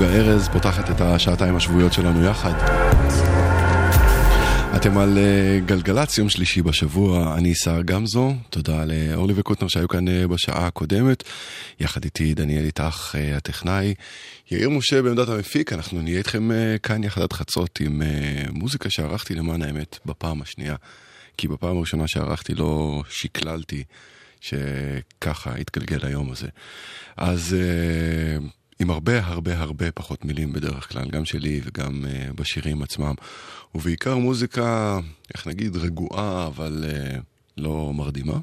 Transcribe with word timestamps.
נוגה 0.00 0.12
ארז, 0.12 0.48
פותחת 0.48 0.90
את 0.90 1.00
השעתיים 1.00 1.56
השבועיות 1.56 1.92
שלנו 1.92 2.24
יחד. 2.24 2.52
אתם 4.76 4.98
על 4.98 5.18
אה, 5.18 5.58
גלגלצ, 5.66 6.18
יום 6.18 6.28
שלישי 6.28 6.62
בשבוע, 6.62 7.36
אני 7.38 7.54
סער 7.54 7.82
גמזו, 7.82 8.34
תודה 8.50 8.84
לאורלי 8.84 9.32
וקוטנר 9.36 9.68
שהיו 9.68 9.88
כאן 9.88 10.08
אה, 10.08 10.26
בשעה 10.26 10.66
הקודמת, 10.66 11.22
יחד 11.80 12.04
איתי 12.04 12.34
דניאל 12.34 12.64
איתך 12.64 13.14
אה, 13.18 13.36
הטכנאי, 13.36 13.94
יאיר 14.50 14.70
משה 14.70 15.02
בעמדת 15.02 15.28
המפיק, 15.28 15.72
אנחנו 15.72 16.02
נהיה 16.02 16.18
איתכם 16.18 16.48
כאן 16.82 17.04
יחד 17.04 17.22
עד 17.22 17.32
חצות 17.32 17.80
עם 17.80 18.02
מוזיקה 18.50 18.90
שערכתי 18.90 19.34
למען 19.34 19.62
האמת 19.62 19.98
בפעם 20.06 20.42
השנייה, 20.42 20.74
כי 21.36 21.48
בפעם 21.48 21.76
הראשונה 21.76 22.08
שערכתי 22.08 22.54
לא 22.54 23.02
שקללתי 23.10 23.84
שככה 24.40 25.54
התגלגל 25.54 26.06
היום 26.06 26.30
הזה. 26.30 26.48
אז 27.16 27.56
עם 28.80 28.90
הרבה 28.90 29.26
הרבה 29.26 29.58
הרבה 29.58 29.92
פחות 29.92 30.24
מילים 30.24 30.52
בדרך 30.52 30.92
כלל, 30.92 31.10
גם 31.10 31.24
שלי 31.24 31.60
וגם 31.64 32.04
אה, 32.06 32.28
בשירים 32.34 32.82
עצמם. 32.82 33.14
ובעיקר 33.74 34.16
מוזיקה, 34.16 34.98
איך 35.34 35.46
נגיד, 35.46 35.76
רגועה, 35.76 36.46
אבל 36.46 36.84
אה, 36.88 37.18
לא 37.56 37.92
מרדימה, 37.94 38.38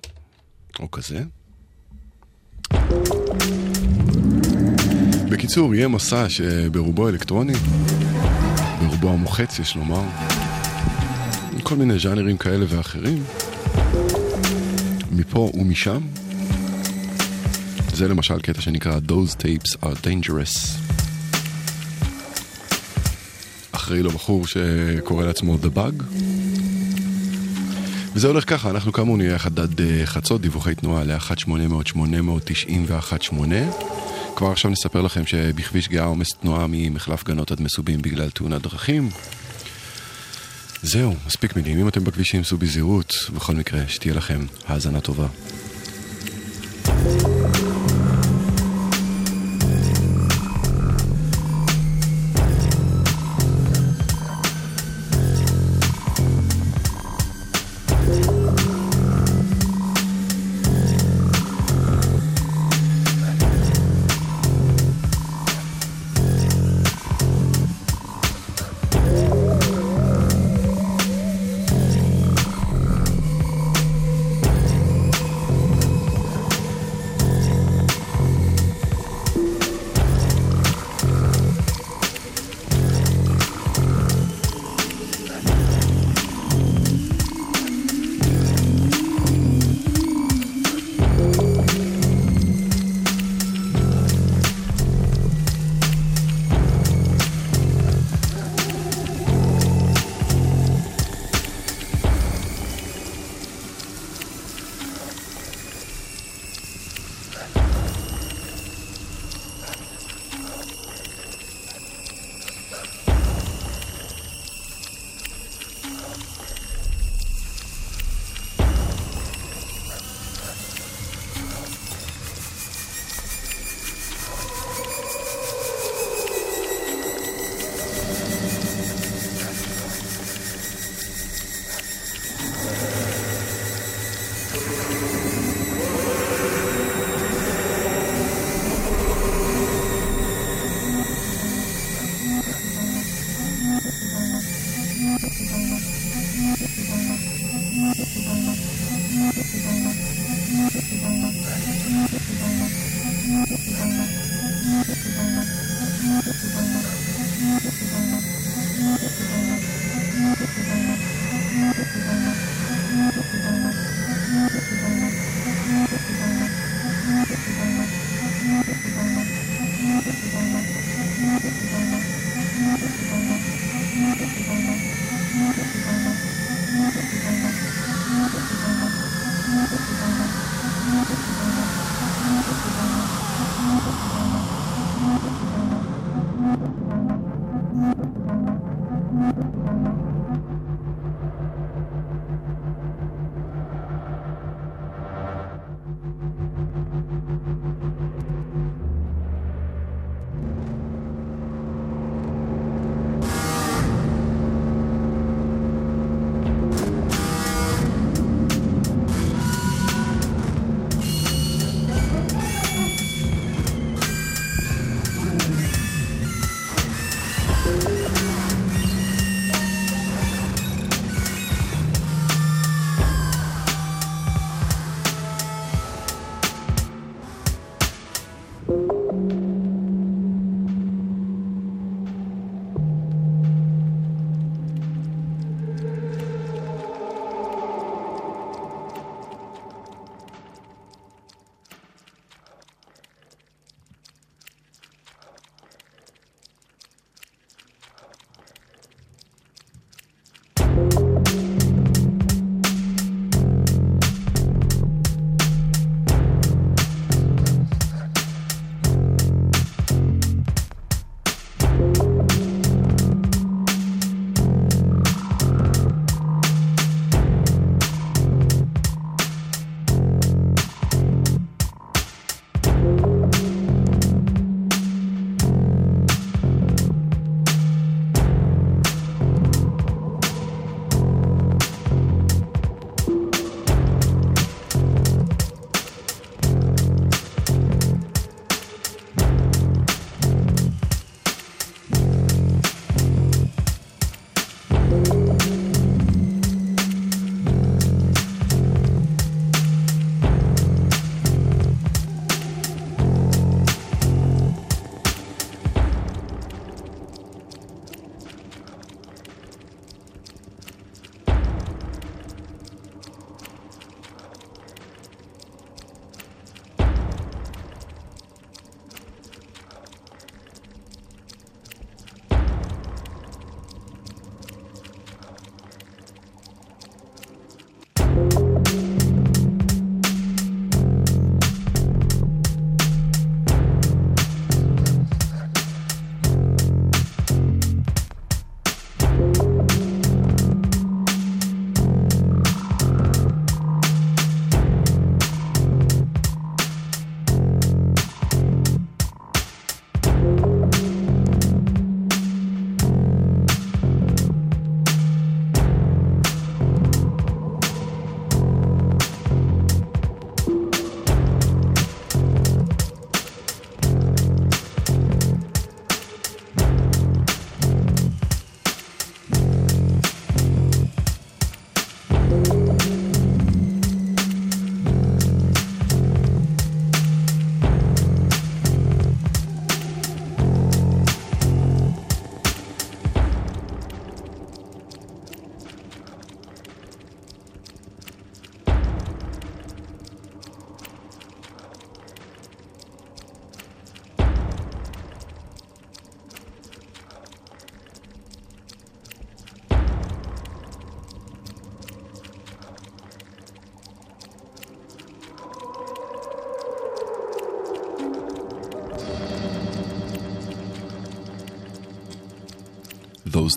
או 0.80 0.92
כזה. 0.92 1.24
בקיצור, 5.30 5.76
יהיה 5.76 5.88
מסע 5.88 6.30
שברובו 6.30 7.10
אלקטרוני, 7.10 7.54
ברובו 8.80 9.10
המוחץ, 9.10 9.60
יש 9.60 9.76
לומר, 9.76 10.04
כל 11.64 11.76
מיני 11.76 12.00
ז'אנרים 12.00 12.38
כאלה 12.38 12.66
ואחרים, 12.70 13.24
מפה 15.12 15.52
ומשם. 15.54 16.02
זה 17.96 18.08
למשל 18.08 18.40
קטע 18.40 18.62
שנקרא 18.62 19.00
Those 19.08 19.42
Tapes 19.42 19.76
are 19.84 19.96
Dangerous. 20.04 20.78
אחראי 23.72 24.04
לו 24.04 24.12
בחור 24.12 24.48
שקורא 24.48 25.26
לעצמו 25.26 25.58
The 25.64 25.78
Bug. 25.78 26.04
וזה 28.14 28.28
הולך 28.28 28.50
ככה, 28.50 28.70
אנחנו 28.70 28.94
כאמור 28.94 29.18
נהיה 29.18 29.34
יחד 29.34 29.60
עד 29.60 29.82
אה, 29.82 30.06
חצות, 30.06 30.42
דיווחי 30.42 30.76
תנועה 30.76 31.04
ל-1-800-890-118. 31.04 33.34
כבר 34.36 34.52
עכשיו 34.52 34.72
נספר 34.72 35.02
לכם 35.02 35.26
שבכביש 35.26 35.90
גאה 35.90 36.06
עומס 36.06 36.28
תנועה 36.42 36.66
ממחלף 36.70 37.24
גנות 37.24 37.52
עד 37.52 37.62
מסובים 37.62 38.02
בגלל 38.02 38.30
תאונת 38.30 38.62
דרכים. 38.62 39.10
זהו, 40.82 41.16
מספיק 41.28 41.56
מילים. 41.56 41.80
אם 41.80 41.88
אתם 41.88 42.04
בכבישים, 42.04 42.44
סעו 42.44 42.58
בזהירות. 42.58 43.14
בכל 43.36 43.56
מקרה, 43.56 43.88
שתהיה 43.88 44.14
לכם 44.14 44.46
האזנה 44.68 45.02
טובה. 45.02 45.28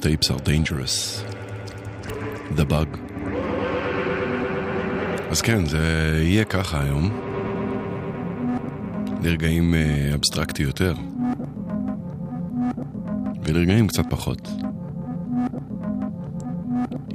Tapes 0.09 0.31
are 0.31 0.43
dangerous. 0.53 1.23
The 2.57 2.65
bug. 2.65 2.99
אז 5.31 5.41
כן, 5.41 5.67
זה 5.67 5.79
יהיה 6.23 6.45
ככה 6.45 6.83
היום. 6.83 7.21
לרגעים 9.23 9.75
אה, 9.75 10.15
אבסטרקטי 10.15 10.63
יותר. 10.63 10.95
ולרגעים 13.43 13.89
קצת 13.89 14.05
פחות. 14.11 14.49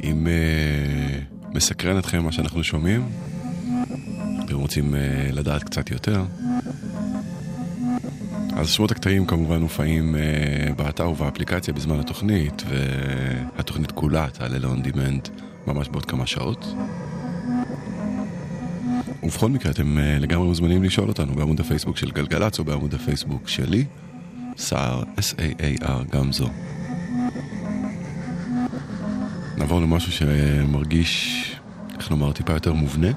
אם 0.03 0.27
uh, 0.27 1.55
מסקרן 1.55 1.97
אתכם 1.97 2.23
מה 2.23 2.31
שאנחנו 2.31 2.63
שומעים, 2.63 3.09
ואתם 4.39 4.55
רוצים 4.55 4.93
uh, 4.93 4.97
לדעת 5.35 5.63
קצת 5.63 5.91
יותר, 5.91 6.23
אז 8.63 8.70
שמות 8.70 8.91
הקטעים 8.91 9.25
כמובן 9.25 9.62
מופעים 9.62 10.15
uh, 10.15 10.74
באתר 10.74 11.10
ובאפליקציה 11.10 11.74
בזמן 11.74 12.00
התוכנית, 12.00 12.63
והתוכנית 12.70 13.91
כולה 13.91 14.27
תעלה 14.34 14.58
ל-on 14.58 14.88
demand 14.88 15.29
ממש 15.67 15.89
בעוד 15.89 16.05
כמה 16.05 16.27
שעות. 16.27 16.74
ובכל 19.24 19.50
מקרה 19.50 19.72
אתם 19.72 19.98
uh, 19.98 20.22
לגמרי 20.22 20.48
מוזמנים 20.48 20.84
לשאול 20.84 21.10
אותנו 21.10 21.36
בעמוד 21.36 21.60
הפייסבוק 21.60 21.98
של 21.98 22.12
גלגלצ 22.12 22.60
או 22.60 22.63
בעמוד 22.63 22.93
הפייסבוק 22.93 23.48
שלי, 23.48 23.86
סער, 24.58 25.03
S-A-A-R, 25.17 26.12
גם 26.12 26.32
זו. 26.32 26.50
נעבור 29.58 29.82
למשהו 29.82 30.12
שמרגיש, 30.12 31.46
איך 32.00 32.12
לומר, 32.12 32.32
טיפה 32.32 32.53
יותר 32.53 32.74
מובנה. 32.74 33.12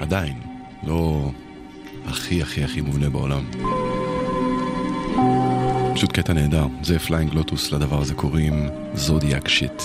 עדיין, 0.00 0.49
לא 0.90 1.30
הכי 2.06 2.42
הכי 2.42 2.64
הכי 2.64 2.80
מובנה 2.80 3.10
בעולם. 3.10 3.44
פשוט 5.94 6.12
קטע 6.12 6.32
נהדר, 6.32 6.66
זה 6.82 6.98
Flying 6.98 7.34
Lotus, 7.34 7.72
לדבר 7.72 8.00
הזה 8.00 8.14
קוראים 8.14 8.68
Zodiac 8.94 9.48
Shit. 9.48 9.82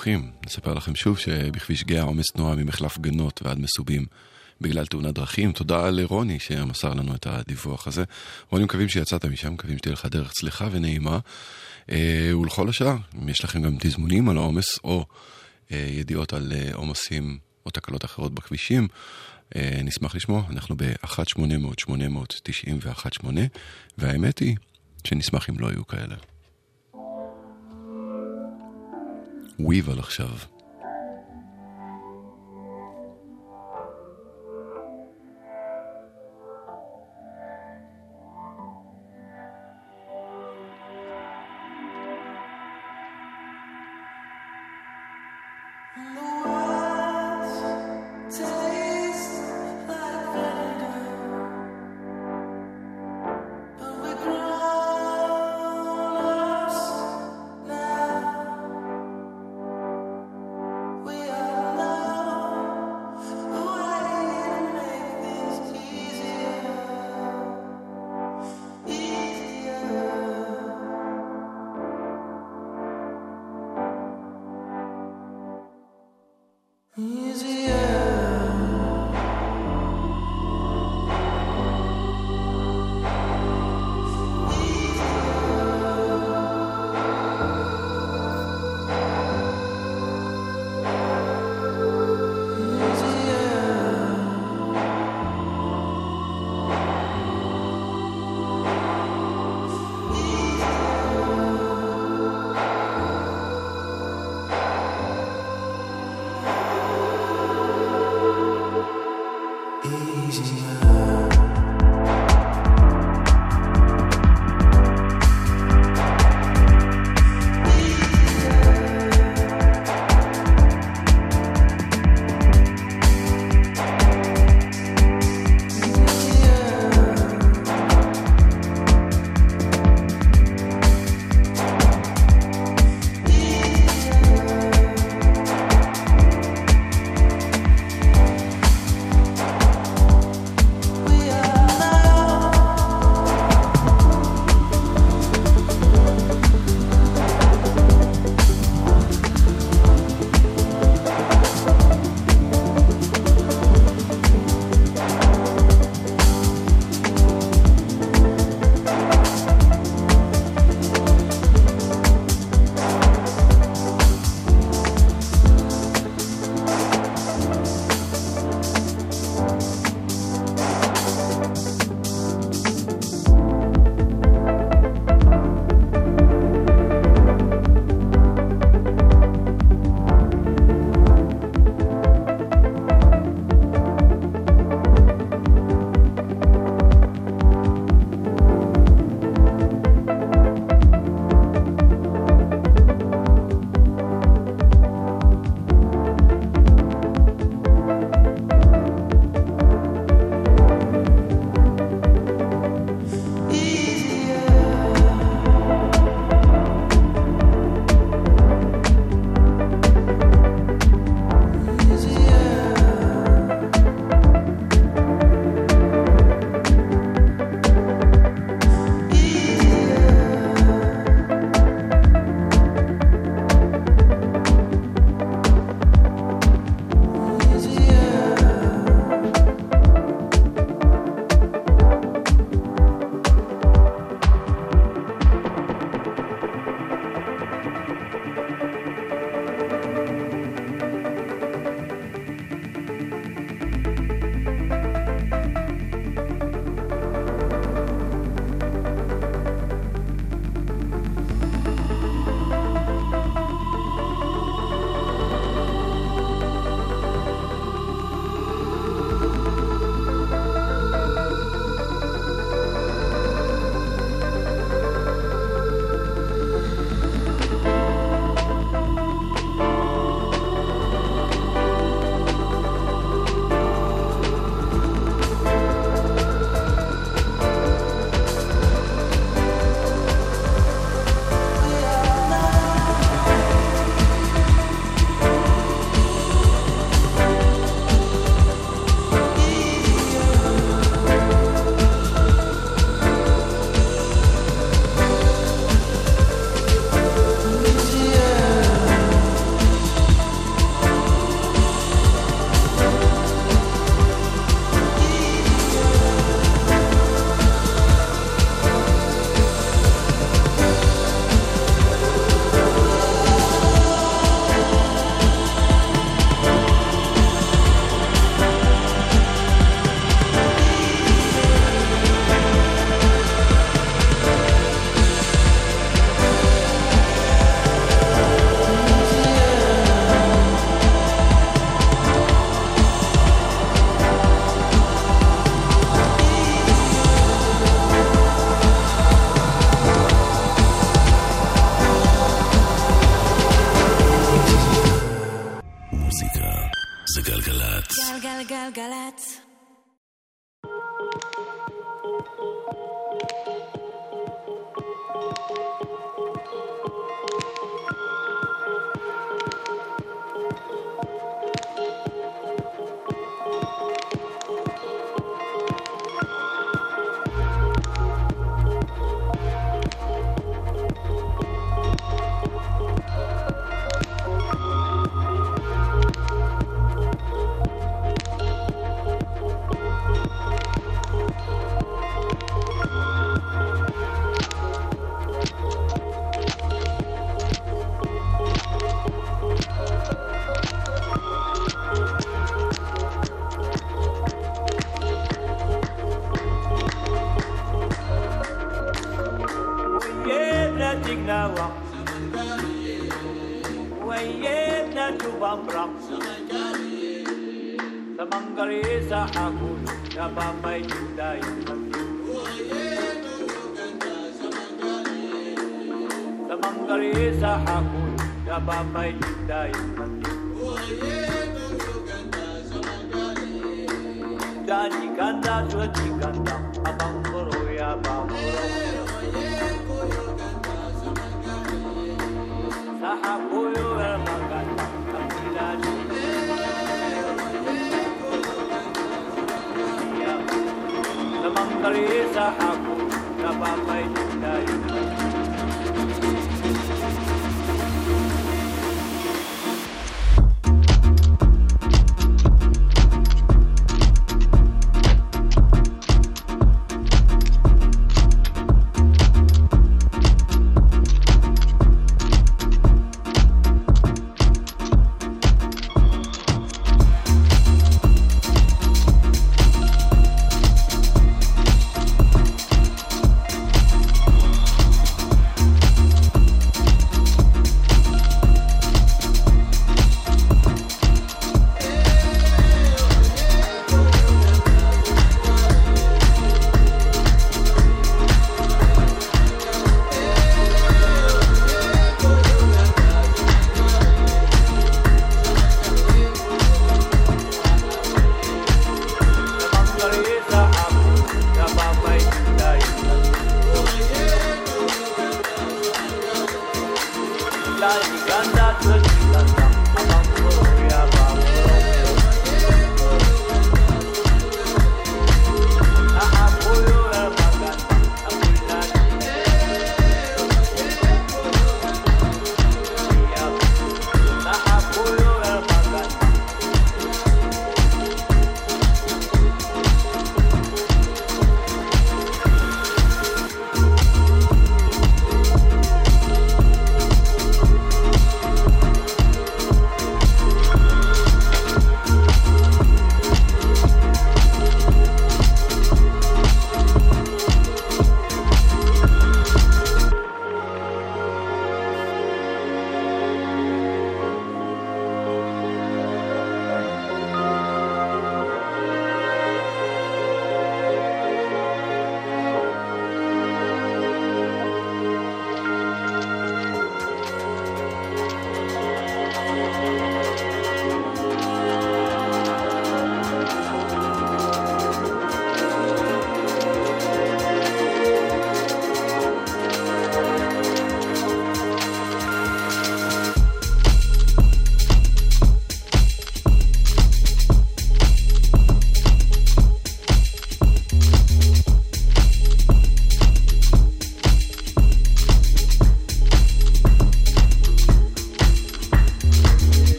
לדיווחים. 0.00 0.30
נספר 0.46 0.74
לכם 0.74 0.94
שוב 0.94 1.18
שבכביש 1.18 1.84
גאה 1.84 2.02
עומס 2.02 2.26
תנועה 2.34 2.56
ממחלף 2.56 2.98
גנות 2.98 3.40
ועד 3.44 3.58
מסובים 3.58 4.06
בגלל 4.60 4.86
תאונת 4.86 5.14
דרכים. 5.14 5.52
תודה 5.52 5.90
לרוני 5.90 6.38
שמסר 6.38 6.94
לנו 6.94 7.14
את 7.14 7.26
הדיווח 7.26 7.86
הזה. 7.86 8.04
רוני, 8.50 8.64
מקווים 8.64 8.88
שיצאת 8.88 9.24
משם, 9.24 9.52
מקווים 9.52 9.78
שתהיה 9.78 9.92
לך 9.92 10.06
דרך 10.06 10.32
צליחה 10.32 10.68
ונעימה. 10.70 11.18
אה, 11.90 12.30
ולכל 12.40 12.68
השאר, 12.68 12.96
אם 13.22 13.28
יש 13.28 13.44
לכם 13.44 13.62
גם 13.62 13.76
תזמונים 13.80 14.28
על 14.28 14.36
העומס 14.36 14.78
או 14.84 15.06
אה, 15.72 15.86
ידיעות 15.90 16.32
על 16.32 16.52
אה, 16.52 16.70
עומסים 16.74 17.38
או 17.66 17.70
תקלות 17.70 18.04
אחרות 18.04 18.34
בכבישים, 18.34 18.88
נשמח 19.84 20.14
לשמוע. 20.14 20.42
אנחנו 20.50 20.76
ב-1-800-891-8, 20.76 23.26
והאמת 23.98 24.38
היא 24.38 24.56
שנשמח 25.04 25.50
אם 25.50 25.58
לא 25.58 25.66
יהיו 25.66 25.86
כאלה. 25.86 26.16
וויבל 29.64 29.98
עכשיו. 29.98 30.28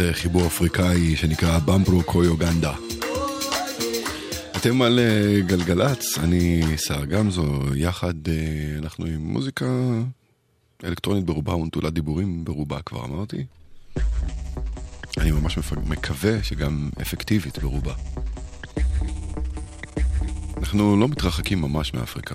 איזה 0.00 0.14
חיבור 0.14 0.46
אפריקאי 0.46 1.16
שנקרא 1.16 1.58
במברו 1.58 2.02
קויוגנדה. 2.02 2.74
אתם 4.56 4.82
על 4.82 4.98
אה, 4.98 5.40
גלגלצ, 5.40 6.18
אני 6.18 6.62
סער 6.76 7.04
גמזו, 7.04 7.74
יחד 7.74 8.28
אה, 8.28 8.34
אנחנו 8.78 9.06
עם 9.06 9.20
מוזיקה 9.20 9.66
אלקטרונית 10.84 11.24
ברובה 11.24 11.54
ונטולת 11.54 11.92
דיבורים 11.92 12.44
ברובה, 12.44 12.82
כבר 12.82 13.04
אמרתי. 13.04 13.44
אני 15.18 15.30
ממש 15.30 15.58
מקווה 15.86 16.42
שגם 16.42 16.90
אפקטיבית 17.02 17.58
ברובה. 17.58 17.94
אנחנו 20.56 20.96
לא 20.96 21.08
מתרחקים 21.08 21.60
ממש 21.60 21.94
מאפריקה. 21.94 22.34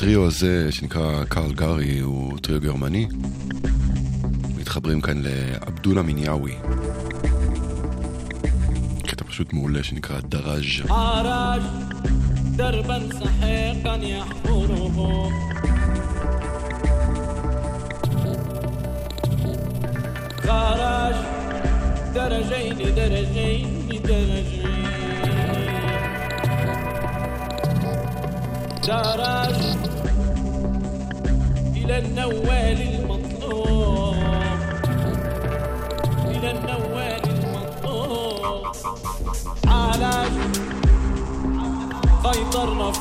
הטריו 0.00 0.26
הזה, 0.26 0.72
שנקרא 0.72 1.24
קארל 1.24 1.52
גארי, 1.52 1.98
הוא 1.98 2.38
טריו 2.38 2.60
גרמני. 2.60 3.06
מתחברים 4.56 5.00
כאן 5.00 5.22
לעבדולה 5.22 6.02
מיניאווי. 6.02 6.54
קטע 9.06 9.24
פשוט 9.24 9.52
מעולה 9.52 9.82
שנקרא 9.82 10.20
דראז'. 10.20 10.86
دربا 12.56 13.08
سحيقا 13.20 13.96
يحفره 13.96 14.96
خرج 20.44 21.16
درجين 22.14 22.78
درجين 22.94 23.88
درجين 24.04 24.76
درج 28.86 29.66
إلى 29.66 29.89
النوال 32.05 32.79
المطلوب. 32.81 34.15
إلى 36.27 36.51
النوال 36.51 37.21
المطلوب. 37.29 38.65
علاج 39.67 40.31
خيطر 42.23 42.67
رفيعا 42.77 43.00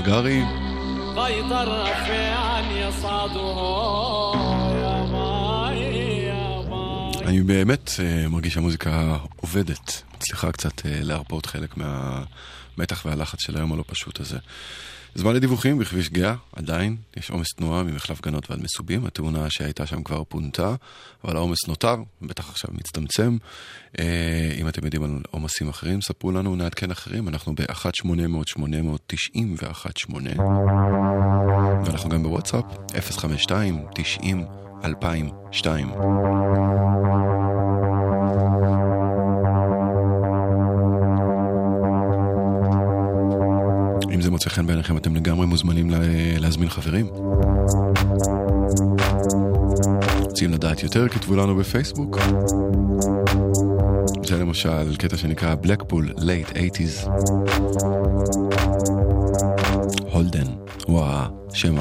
הרגרי. 0.00 0.42
אני 7.26 7.40
באמת 7.42 7.90
אה, 8.00 8.28
מרגיש 8.28 8.54
שהמוזיקה 8.54 9.16
עובדת, 9.36 10.02
מצליחה 10.16 10.52
קצת 10.52 10.86
אה, 10.86 10.98
להרפות 11.02 11.46
חלק 11.46 11.76
מהמתח 11.76 13.06
והלחץ 13.06 13.42
של 13.42 13.56
היום 13.56 13.72
הלא 13.72 13.84
פשוט 13.86 14.20
הזה. 14.20 14.38
זמן 15.14 15.34
לדיווחים 15.34 15.78
בכביש 15.78 16.10
גאה, 16.10 16.34
עדיין, 16.56 16.96
יש 17.16 17.30
עומס 17.30 17.46
תנועה 17.56 17.82
ממחלף 17.82 18.22
גנות 18.22 18.50
ועד 18.50 18.62
מסובים, 18.62 19.06
התאונה 19.06 19.46
שהייתה 19.50 19.86
שם 19.86 20.02
כבר 20.02 20.24
פונתה, 20.24 20.74
אבל 21.24 21.36
העומס 21.36 21.68
נותר, 21.68 21.96
בטח 22.22 22.50
עכשיו 22.50 22.70
מצטמצם. 22.74 23.36
Uh, 23.96 24.00
אם 24.60 24.68
אתם 24.68 24.84
יודעים 24.84 25.02
על 25.02 25.20
עומסים 25.30 25.68
אחרים, 25.68 26.00
ספרו 26.00 26.32
לנו, 26.32 26.56
נעדכן 26.56 26.90
אחרים, 26.90 27.28
אנחנו 27.28 27.54
ב-1-800-890-118, 27.54 30.40
ואנחנו 31.84 32.10
גם 32.10 32.22
בוואטסאפ, 32.22 32.64
052-90-2002. 34.82 35.66
אם 44.20 44.24
זה 44.24 44.30
מוצא 44.30 44.50
חן 44.50 44.66
בעיניכם, 44.66 44.96
אתם 44.96 45.16
לגמרי 45.16 45.46
מוזמנים 45.46 45.90
לה... 45.90 45.98
להזמין 46.38 46.68
חברים. 46.68 47.06
רוצים 50.20 50.52
לדעת 50.52 50.82
יותר, 50.82 51.08
כתבו 51.08 51.36
לנו 51.36 51.56
בפייסבוק. 51.56 52.18
זה 54.24 54.38
למשל 54.38 54.96
קטע 54.96 55.16
שנקרא 55.16 55.54
Blackpool 55.62 56.18
Late 56.18 56.56
80's. 56.56 57.08
הולדן, 60.12 60.46
הוא 60.86 61.04
השם 61.04 61.74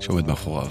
שעומד 0.00 0.26
מאחוריו. 0.26 0.70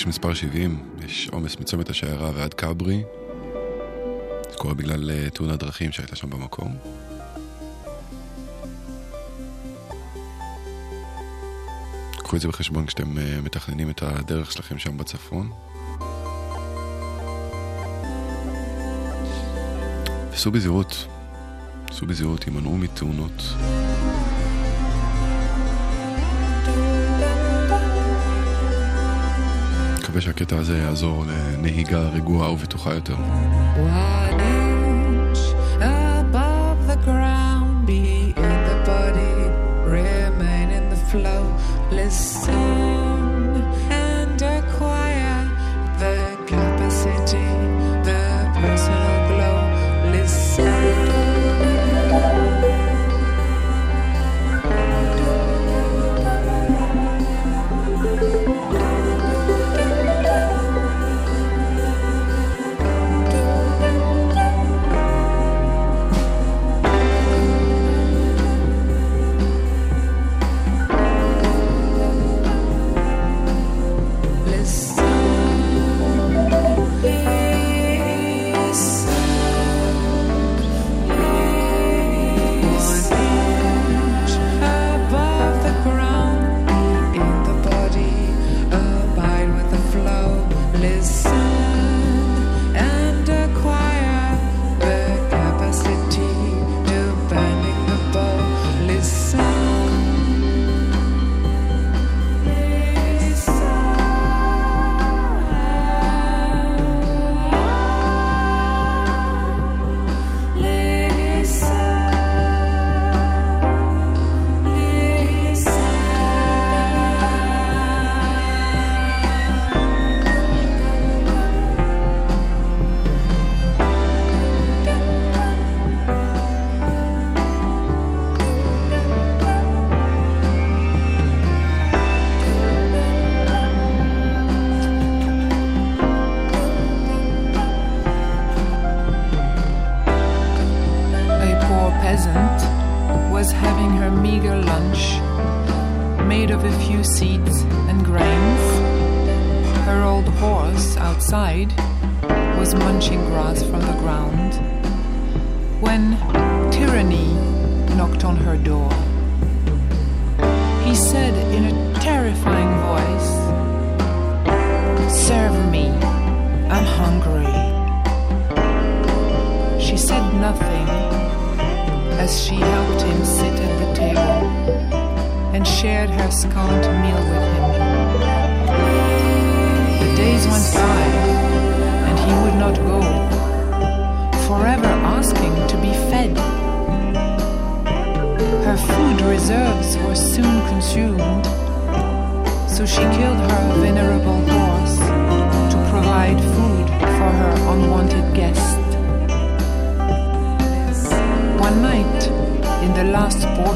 שבכביש 0.00 0.18
מספר 0.18 0.34
70 0.34 0.78
יש 1.04 1.28
עומס 1.32 1.56
מצומת 1.60 1.90
השיירה 1.90 2.30
ועד 2.34 2.54
כברי. 2.54 3.02
זה 4.50 4.56
קורה 4.56 4.74
בגלל 4.74 5.10
uh, 5.10 5.30
תאונת 5.30 5.58
דרכים 5.58 5.92
שהייתה 5.92 6.16
שם 6.16 6.30
במקום. 6.30 6.76
קחו 12.18 12.36
את 12.36 12.40
זה 12.40 12.48
בחשבון 12.48 12.86
כשאתם 12.86 13.16
uh, 13.16 13.20
מתכננים 13.42 13.90
את 13.90 14.02
הדרך 14.02 14.52
שלכם 14.52 14.78
שם 14.78 14.96
בצפון. 14.96 15.50
סעו 20.34 20.52
בזהירות, 20.52 21.06
סעו 21.92 22.06
בזהירות, 22.06 22.44
הימנעו 22.44 22.76
מתאונות. 22.76 23.42
מקווה 30.10 30.22
שהקטע 30.22 30.56
הזה 30.56 30.78
יעזור 30.78 31.24
לנהיגה 31.26 32.00
רגועה 32.00 32.52
ובטוחה 32.52 32.94
יותר. 32.94 33.14
One 33.14 34.40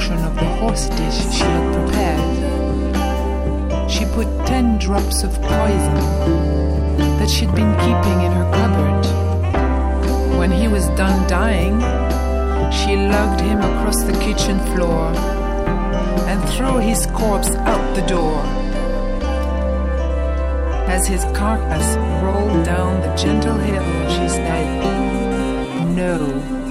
portion 0.05 0.25
of 0.25 0.35
the 0.35 0.45
horse 0.61 0.89
dish 0.89 1.19
she 1.33 1.45
had 1.45 1.75
prepared, 1.75 2.21
she 3.91 4.05
put 4.07 4.27
ten 4.47 4.79
drops 4.79 5.23
of 5.23 5.33
poison 5.35 5.95
that 7.19 7.31
she'd 7.31 7.55
been 7.55 7.75
keeping 7.79 8.21
in 8.21 8.33
her 8.33 8.51
cupboard. 8.53 9.07
When 10.39 10.51
he 10.51 10.69
was 10.69 10.89
done 10.89 11.27
dying, 11.29 11.81
she 12.71 12.97
lugged 12.97 13.41
him 13.41 13.59
across 13.59 14.03
the 14.05 14.13
kitchen 14.21 14.59
floor 14.75 15.13
and 16.29 16.49
threw 16.51 16.79
his 16.79 17.07
corpse 17.07 17.55
out 17.57 17.95
the 17.97 18.03
door. 18.07 18.43
As 20.87 21.07
his 21.07 21.25
carcass 21.37 21.97
rolled 22.23 22.65
down 22.65 23.01
the 23.01 23.15
gentle 23.17 23.57
hill, 23.57 24.09
she 24.11 24.29
said, 24.29 24.67
No. 25.97 26.64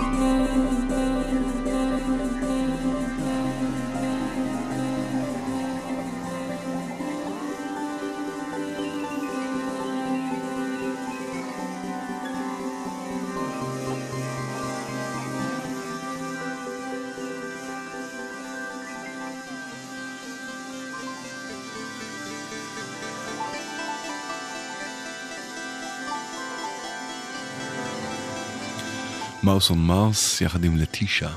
מאוס 29.53 29.69
און 29.69 29.79
מאוס 29.79 30.41
יחד 30.41 30.63
עם 30.63 30.77
לטישה. 30.77 31.29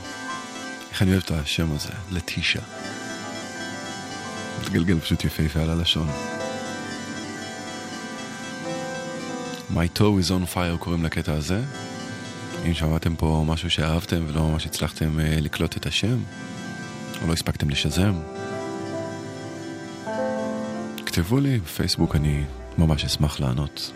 איך 0.90 1.02
אני 1.02 1.10
אוהב 1.10 1.22
את 1.22 1.30
השם 1.30 1.72
הזה, 1.72 1.92
לטישה. 2.10 2.60
מתגלגל 4.60 5.00
פשוט 5.00 5.24
יפהפה 5.24 5.60
על 5.60 5.70
הלשון. 5.70 6.08
My 9.70 9.98
toe 9.98 10.00
is 10.00 10.30
on 10.30 10.54
fire 10.54 10.78
קוראים 10.78 11.04
לקטע 11.04 11.32
הזה. 11.32 11.62
אם 12.66 12.74
שמעתם 12.74 13.16
פה 13.16 13.44
משהו 13.46 13.70
שאהבתם 13.70 14.24
ולא 14.28 14.48
ממש 14.48 14.66
הצלחתם 14.66 15.18
uh, 15.18 15.40
לקלוט 15.40 15.76
את 15.76 15.86
השם, 15.86 16.18
או 17.22 17.26
לא 17.26 17.32
הספקתם 17.32 17.70
לשזם, 17.70 18.14
כתבו 21.06 21.40
לי 21.40 21.58
בפייסבוק, 21.58 22.16
אני 22.16 22.44
ממש 22.78 23.04
אשמח 23.04 23.40
לענות. 23.40 23.92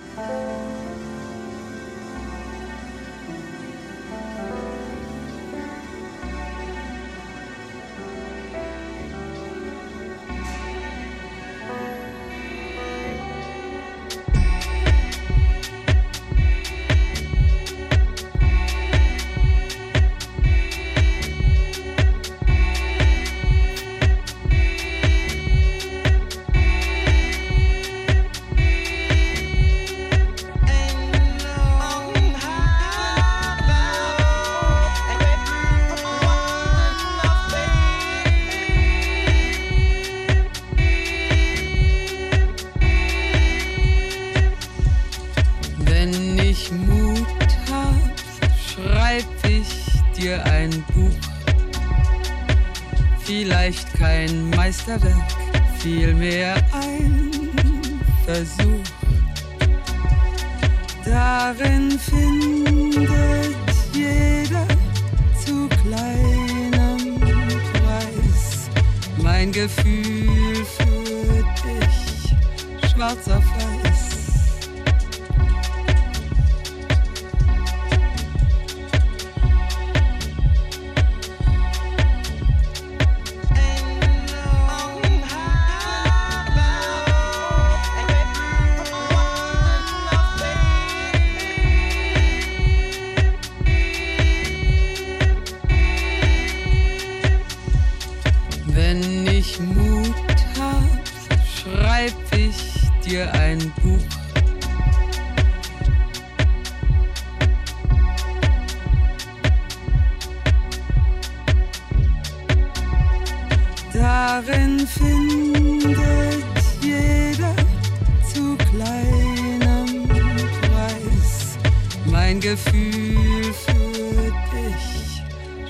Mein 122.21 122.39
Gefühl 122.39 123.53
für 123.65 124.31
dich, 124.53 125.23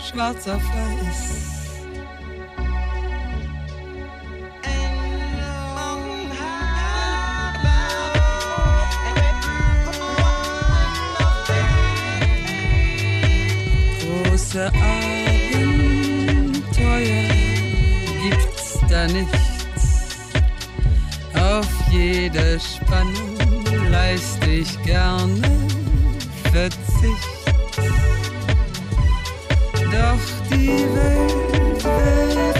schwarz 0.09 0.49
auf 0.49 0.63
weiß. 0.75 1.37
große 14.03 14.67
Abenteuer 14.67 15.69
gibt's 18.23 18.79
da 18.89 19.07
nichts. 19.07 19.85
Auf 21.35 21.69
jede 21.93 22.59
Spannung 22.59 23.39
leist 23.91 24.45
ich 24.47 24.83
gerne 24.83 25.80
Verzicht. 26.53 27.29
Doch 29.93 30.49
die 30.51 30.69
Welt 30.69 31.85
wird 31.85 32.60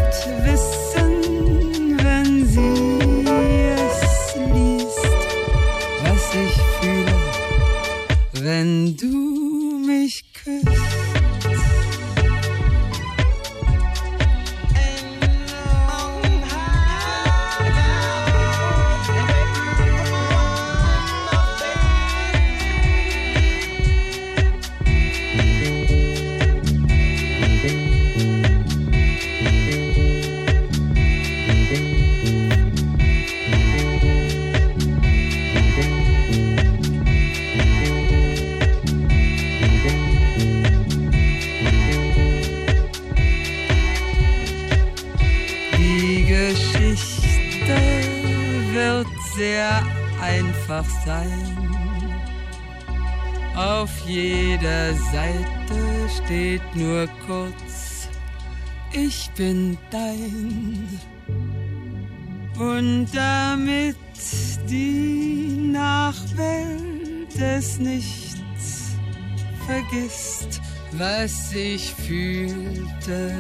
was 71.01 71.55
ich 71.55 71.95
fühlte, 71.95 73.33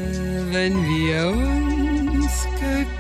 wenn 0.51 0.75
wir 0.89 1.29
uns 1.29 2.49
geküsst. 2.59 3.00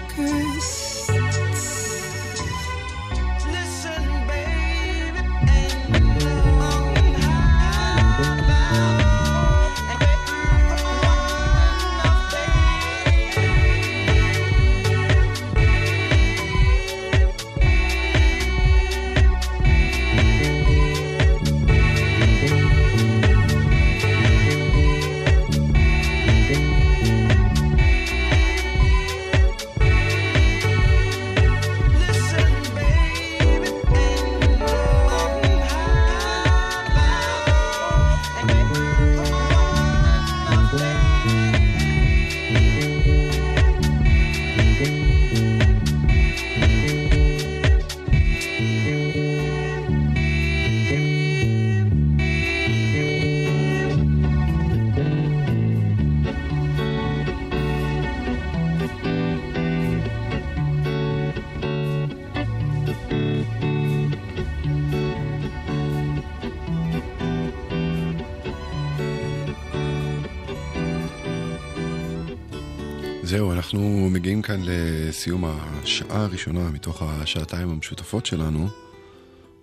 לסיום 75.21 75.45
השעה 75.45 76.25
הראשונה 76.25 76.71
מתוך 76.71 77.03
השעתיים 77.03 77.68
המשותפות 77.68 78.27
שלנו. 78.27 78.68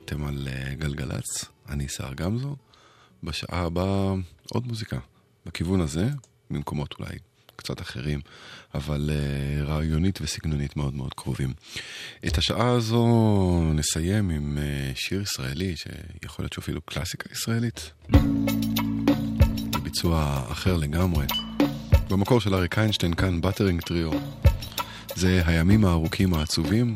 אתם 0.06 0.26
על 0.26 0.48
אה, 0.52 0.74
גלגלצ, 0.74 1.46
אני 1.70 1.90
סער 1.90 2.14
גמזו. 2.14 2.56
בשעה 3.24 3.62
הבאה 3.62 4.14
עוד 4.52 4.68
מוזיקה, 4.68 4.98
בכיוון 5.46 5.82
הזה, 5.82 6.08
במקומות 6.52 6.96
אולי 7.00 7.18
קצת 7.56 7.82
אחרים, 7.82 8.20
אבל 8.76 9.10
uh, 9.10 9.68
רעיונית 9.68 10.20
וסגנונית 10.22 10.78
מאוד 10.78 10.94
מאוד 10.94 11.14
קרובים. 11.14 11.54
את 12.28 12.38
השעה 12.38 12.70
הזו 12.70 13.08
נסיים 13.74 14.30
עם 14.30 14.58
uh, 14.58 15.00
שיר 15.00 15.22
ישראלי, 15.22 15.76
שיכול 15.76 16.44
להיות 16.44 16.54
שהוא 16.54 16.62
אפילו 16.62 16.82
קלאסיקה 16.82 17.30
ישראלית. 17.32 17.92
בביצוע 19.72 20.46
אחר 20.52 20.78
לגמרי. 20.78 21.26
במקור 22.10 22.42
של 22.42 22.56
אריק 22.56 22.78
איינשטיין 22.78 23.14
כאן 23.14 23.42
בטרינג 23.42 23.82
טריו. 23.82 24.12
זה 25.18 25.42
הימים 25.46 25.86
הארוכים 25.86 26.34
העצובים. 26.34 26.96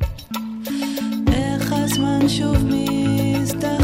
איך 1.34 1.74
הזמן 1.74 2.30
שוב 2.30 2.58
מזדחל 2.66 3.81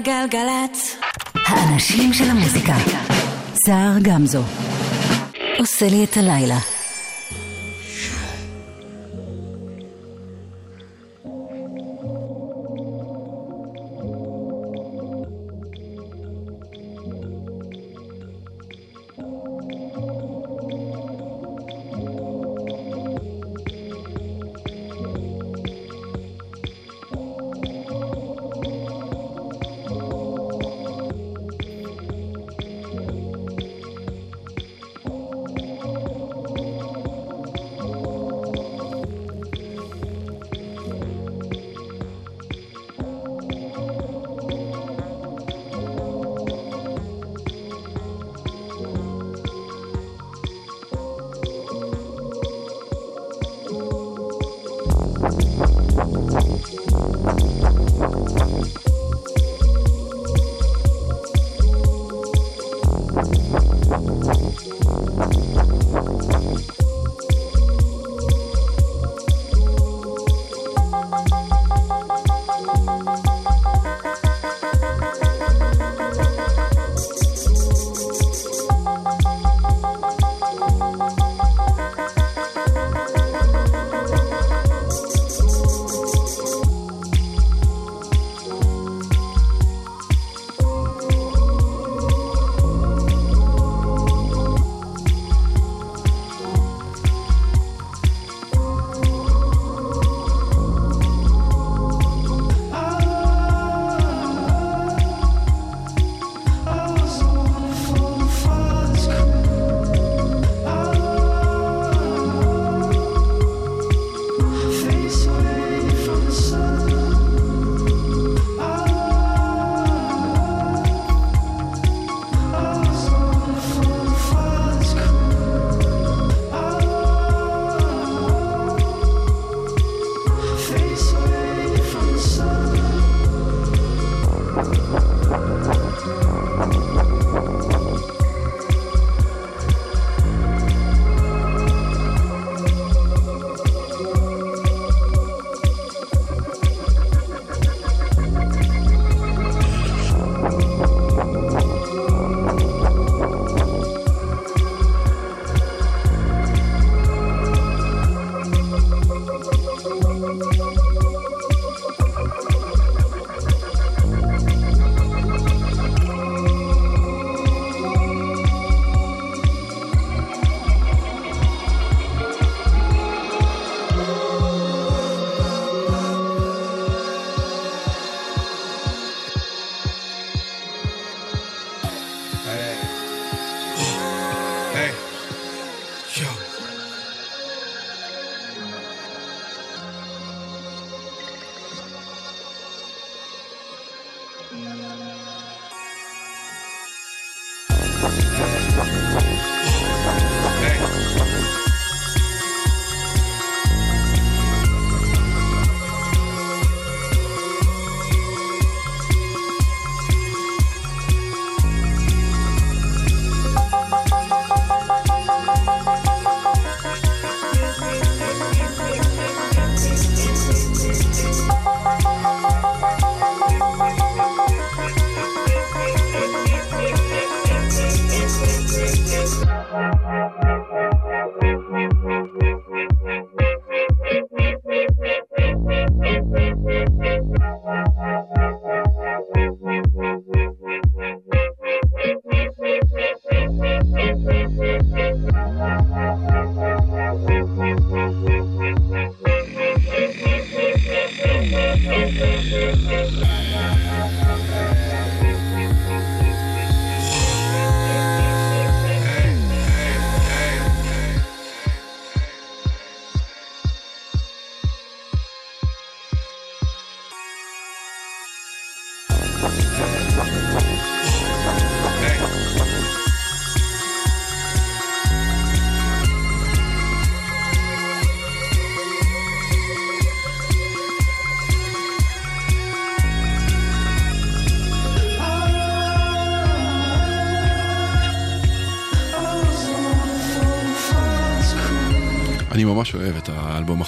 גלגלצ. 0.00 0.26
גלגלגלגלצ. 0.26 0.96
האנשים 1.46 2.12
של 2.12 2.30
המוזיקה. 2.30 2.74
סער 3.66 3.92
גמזו. 4.02 4.42
עושה 5.58 5.88
לי 5.88 6.04
את 6.04 6.16
הלילה. 6.16 6.75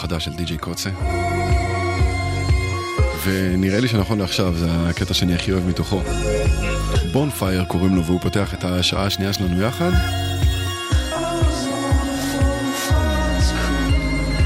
החדש 0.09 0.25
של 0.25 0.33
די.ג'יי 0.33 0.59
קוצה. 0.59 0.91
ונראה 3.25 3.81
לי 3.81 3.89
שנכון 3.89 4.19
לעכשיו, 4.19 4.55
זה 4.55 4.67
הקטע 4.71 5.15
שאני 5.15 5.35
הכי 5.35 5.53
אוהב 5.53 5.67
מתוכו. 5.67 6.01
בונפייר 7.13 7.65
קוראים 7.65 7.95
לו, 7.97 8.05
והוא 8.05 8.21
פותח 8.21 8.55
את 8.55 8.65
השעה 8.65 9.07
השנייה 9.07 9.33
שלנו 9.33 9.63
יחד. 9.63 9.91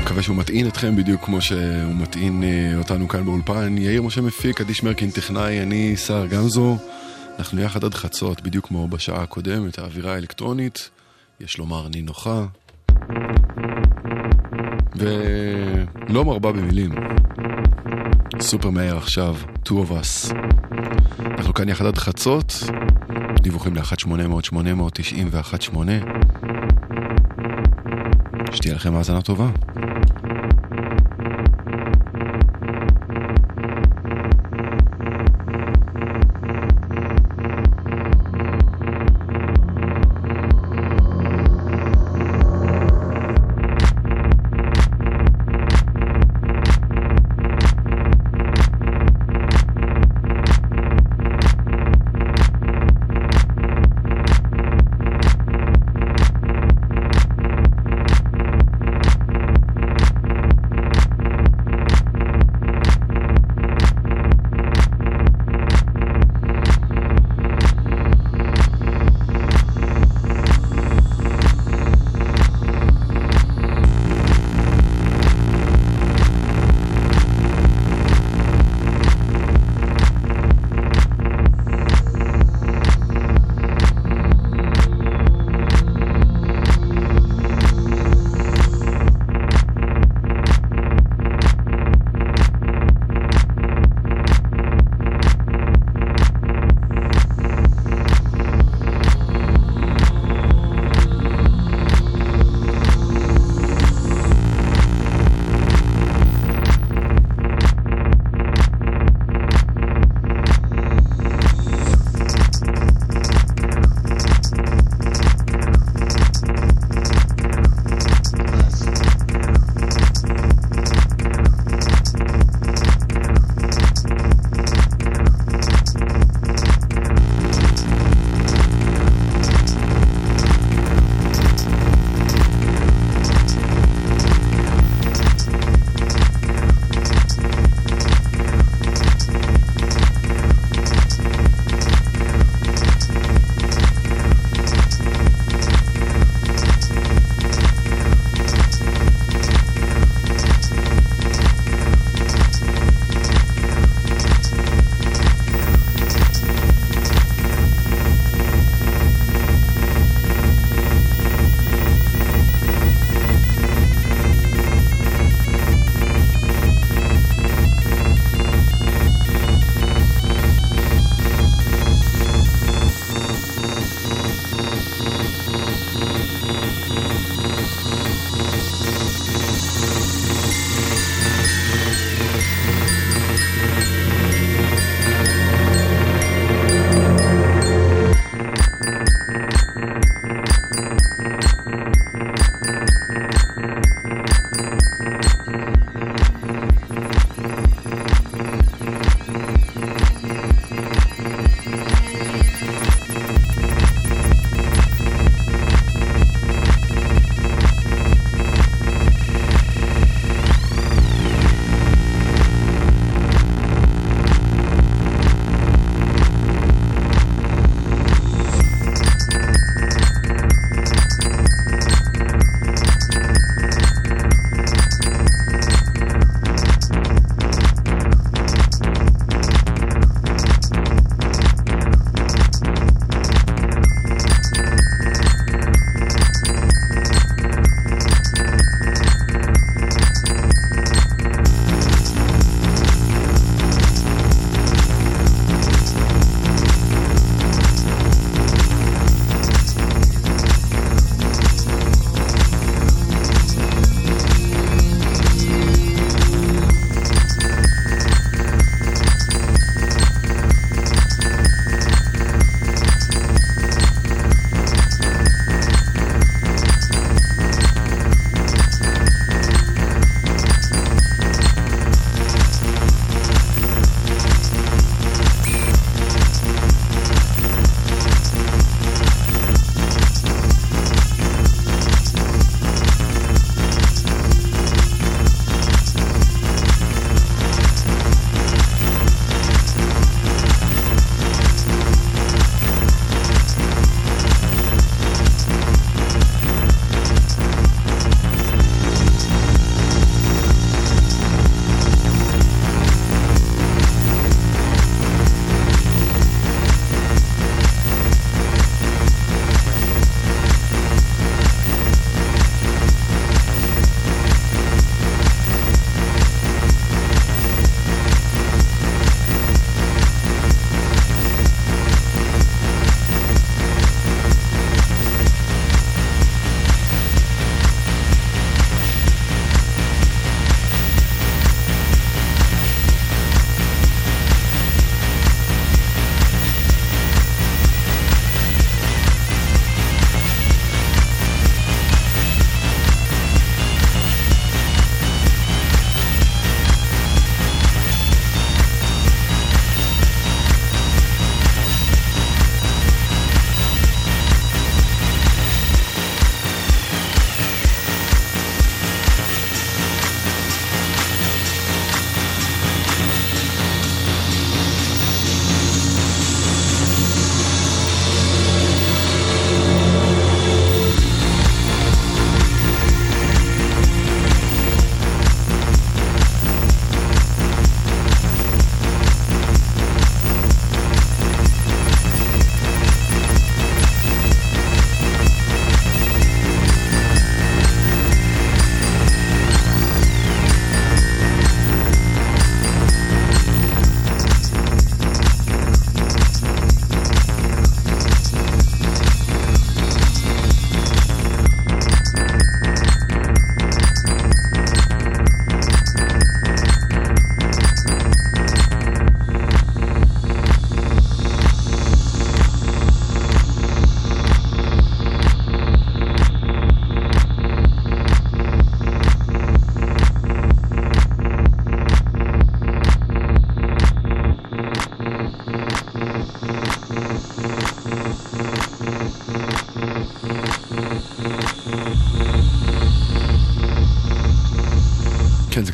מקווה 0.03 0.23
שהוא 0.23 0.37
מטעין 0.37 0.69
אתכם 0.69 0.97
בדיוק 0.97 1.25
כמו 1.25 1.41
שהוא 1.41 1.95
מטעין 1.95 2.43
אה, 2.43 2.79
אותנו 2.79 3.09
כאן 3.09 3.25
באולפן. 3.25 3.79
יאיר 3.79 4.03
משה 4.03 4.21
מפיק, 4.21 4.61
עדיש 4.61 4.83
מרקין 4.83 5.11
טכנאי, 5.11 5.63
אני 5.63 5.97
שר 5.97 6.27
גמזו. 6.27 6.77
אנחנו 7.39 7.61
יחד 7.61 7.85
עד 7.85 7.95
חצות, 7.95 8.43
בדיוק 8.43 8.67
כמו 8.67 8.89
בשעה 8.89 9.23
הקודמת, 9.23 9.79
האווירה 9.79 10.15
האלקטרונית, 10.15 10.91
יש 11.41 11.59
לומר 11.59 11.89
נינוחה. 11.89 12.45
ולא 15.03 16.25
מרבה 16.25 16.53
במילים. 16.53 16.91
סופר 18.41 18.71
מהר 18.71 18.97
עכשיו, 18.97 19.37
two 19.65 19.71
of 19.71 19.91
us. 19.91 20.35
אנחנו 21.21 21.55
כאן 21.55 21.69
יחד 21.69 21.87
עד 21.87 21.99
חצות, 21.99 22.63
דיווחים 23.43 23.77
ל-1800-890 23.77 25.17
ו-18. 25.31 25.77
שתהיה 28.53 28.75
לכם 28.75 28.95
האזנה 28.95 29.23
טובה. 29.23 29.49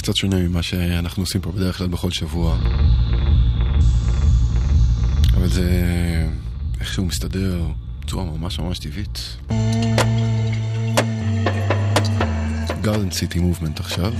קצת 0.09 0.17
שונה 0.17 0.37
ממה 0.37 0.63
שאנחנו 0.63 1.23
עושים 1.23 1.41
פה 1.41 1.53
בדרך 1.53 1.79
כלל 1.79 1.89
בכל 1.89 2.11
שבוע. 2.11 2.59
אבל 5.35 5.49
זה 5.49 5.71
איכשהו 6.81 7.05
מסתדר 7.05 7.63
בצורה 8.01 8.25
ממש 8.25 8.59
ממש 8.59 8.79
טבעית. 8.79 9.37
גארדן 12.81 13.11
סיטי 13.11 13.39
מובמנט 13.39 13.81
עכשיו. 13.81 14.15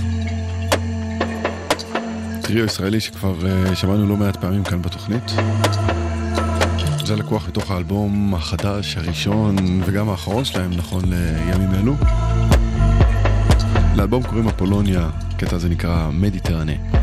טריו 2.41 2.65
ישראלי 2.65 2.99
שכבר 2.99 3.35
uh, 3.41 3.75
שמענו 3.75 4.07
לא 4.07 4.17
מעט 4.17 4.35
פעמים 4.37 4.63
כאן 4.63 4.81
בתוכנית. 4.81 5.31
זה 7.05 7.15
לקוח 7.15 7.47
מתוך 7.47 7.71
האלבום 7.71 8.35
החדש, 8.35 8.97
הראשון 8.97 9.55
וגם 9.85 10.09
האחרון 10.09 10.45
שלהם, 10.45 10.71
נכון 10.73 11.03
לימים 11.05 11.73
אלו. 11.73 11.95
לאלבום 13.95 14.23
קוראים 14.23 14.47
אפולוניה, 14.47 15.09
הקטע 15.43 15.55
הזה 15.55 15.69
נקרא 15.69 16.09
מדיטרנה. 16.11 16.98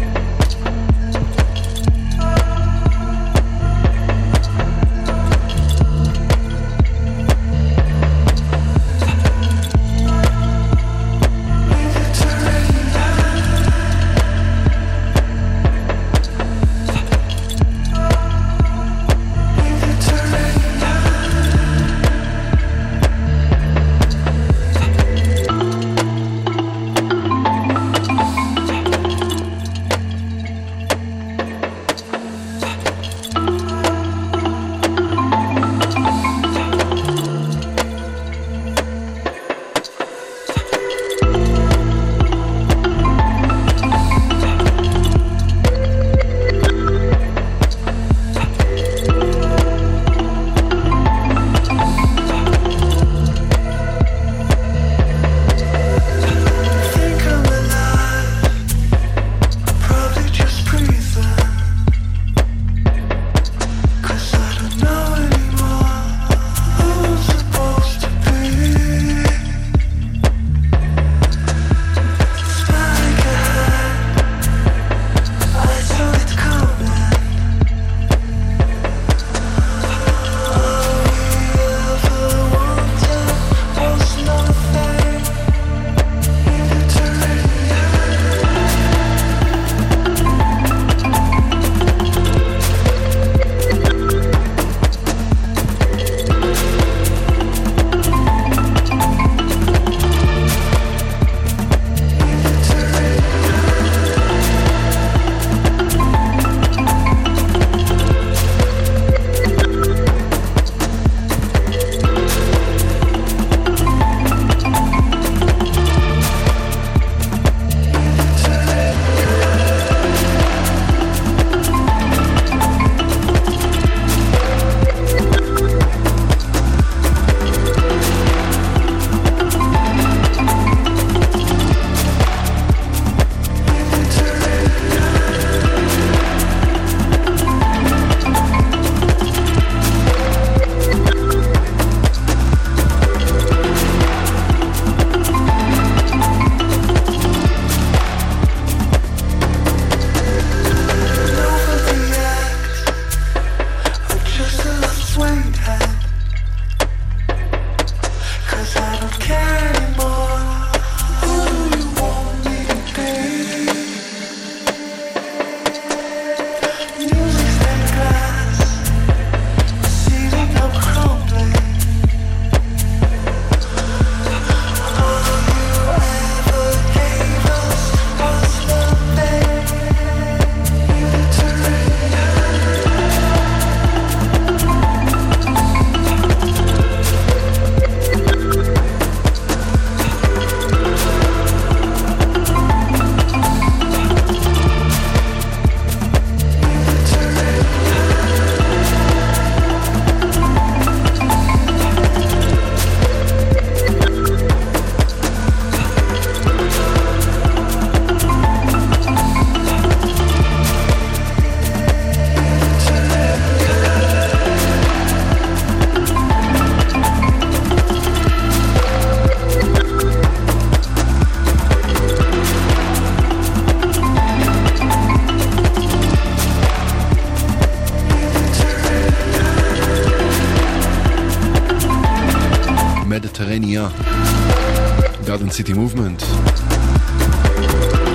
סיטי 235.56 235.72
מובמנט. 235.72 236.22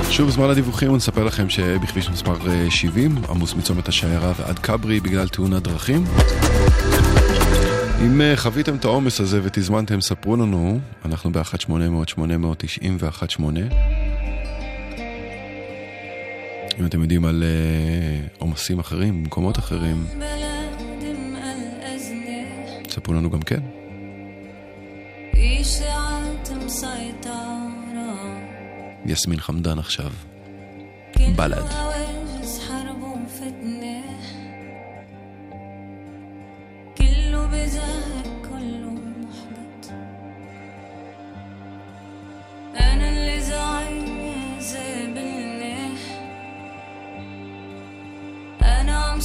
שוב 0.09 0.27
בזמן 0.27 0.49
הדיווחים 0.49 0.95
נספר 0.95 1.23
לכם 1.23 1.49
שבכביש 1.49 2.09
מספר 2.09 2.35
70 2.69 3.18
אה, 3.18 3.31
עמוס 3.31 3.53
מצומת 3.53 3.88
השיירה 3.88 4.34
ועד 4.38 4.59
כברי 4.59 4.99
בגלל 4.99 5.27
תאונת 5.27 5.63
דרכים. 5.63 6.03
אם 8.05 8.22
אה, 8.22 8.34
חוויתם 8.38 8.76
את 8.76 8.85
העומס 8.85 9.19
הזה 9.19 9.39
ותזמנתם, 9.43 10.01
ספרו 10.01 10.35
לנו, 10.35 10.80
אנחנו 11.05 11.31
ב-1800-890 11.31 12.85
ו-18. 12.99 13.41
אם 16.80 16.85
אתם 16.85 17.01
יודעים 17.01 17.26
על 17.26 17.43
אה, 17.43 18.27
עומסים 18.38 18.80
אחרים, 18.80 19.23
במקומות 19.23 19.59
אחרים, 19.59 20.05
ספרו 22.89 23.13
לנו 23.13 23.30
גם 23.30 23.41
כן. 23.41 23.80
ياسمين 29.11 29.39
خمدان 29.39 29.81
خشاف 29.81 30.11
بلد. 31.38 31.65
كله 36.97 37.45
بزهر 37.45 38.25
كله 38.49 38.91
محبط. 38.91 39.91
أنا 42.79 43.09
اللي 43.09 43.41
أنا 48.63 49.15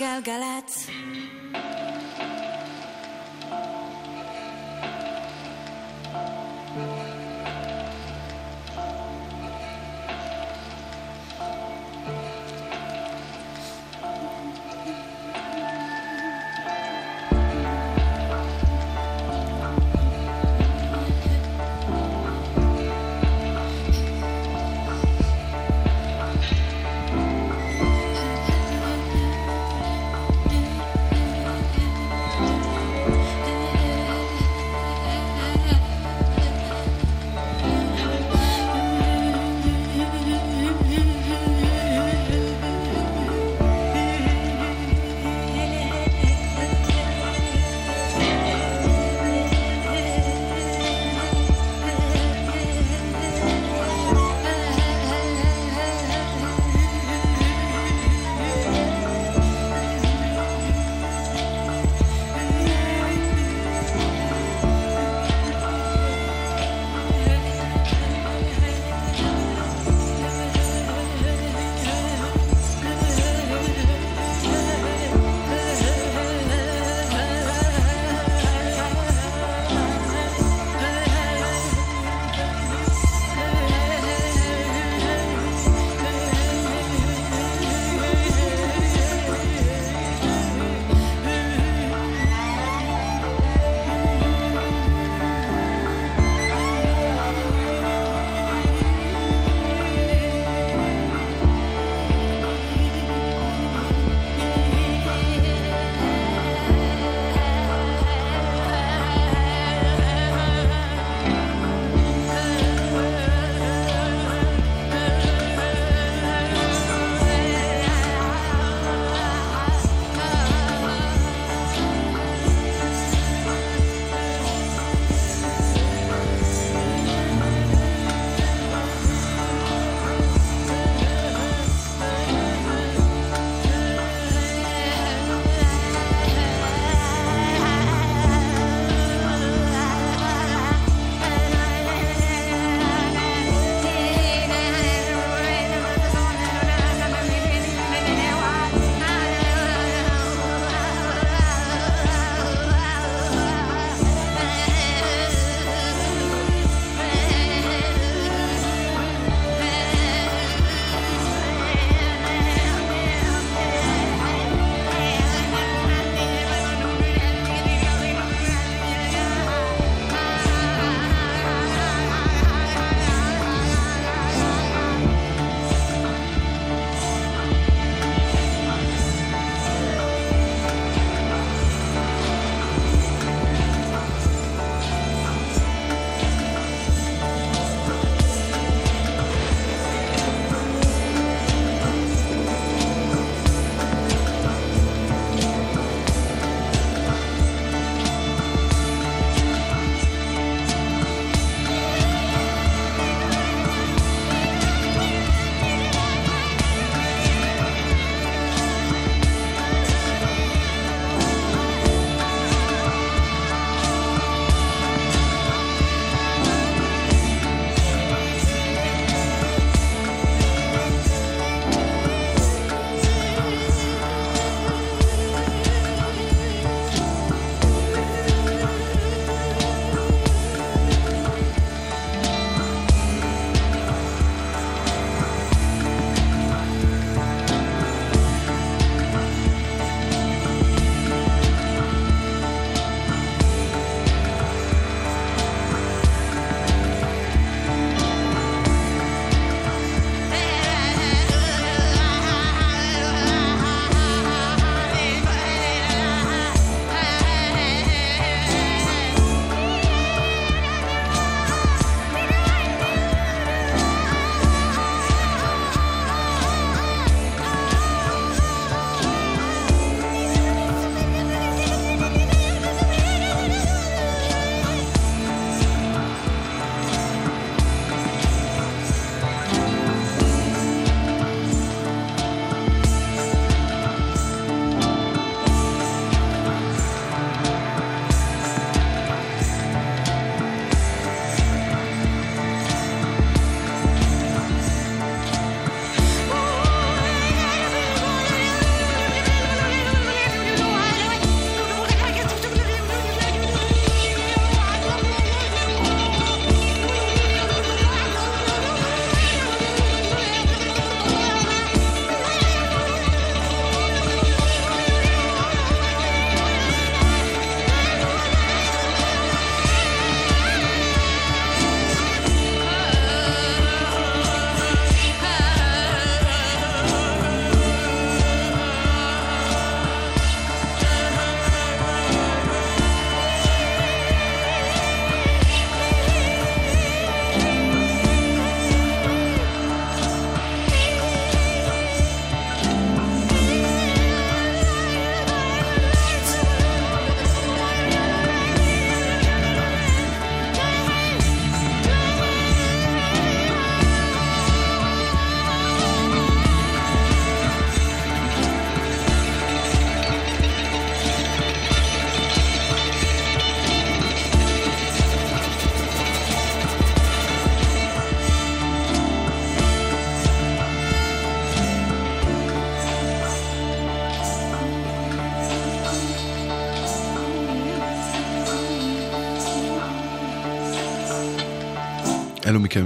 גלגלגלגלצ. 0.00 0.49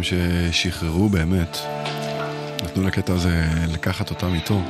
ששחררו 0.04 1.08
באמת, 1.08 1.58
נתנו 2.64 2.82
לקטע 2.82 3.12
הזה 3.12 3.44
לקחת 3.72 4.10
אותם 4.10 4.34
איתו. 4.34 4.60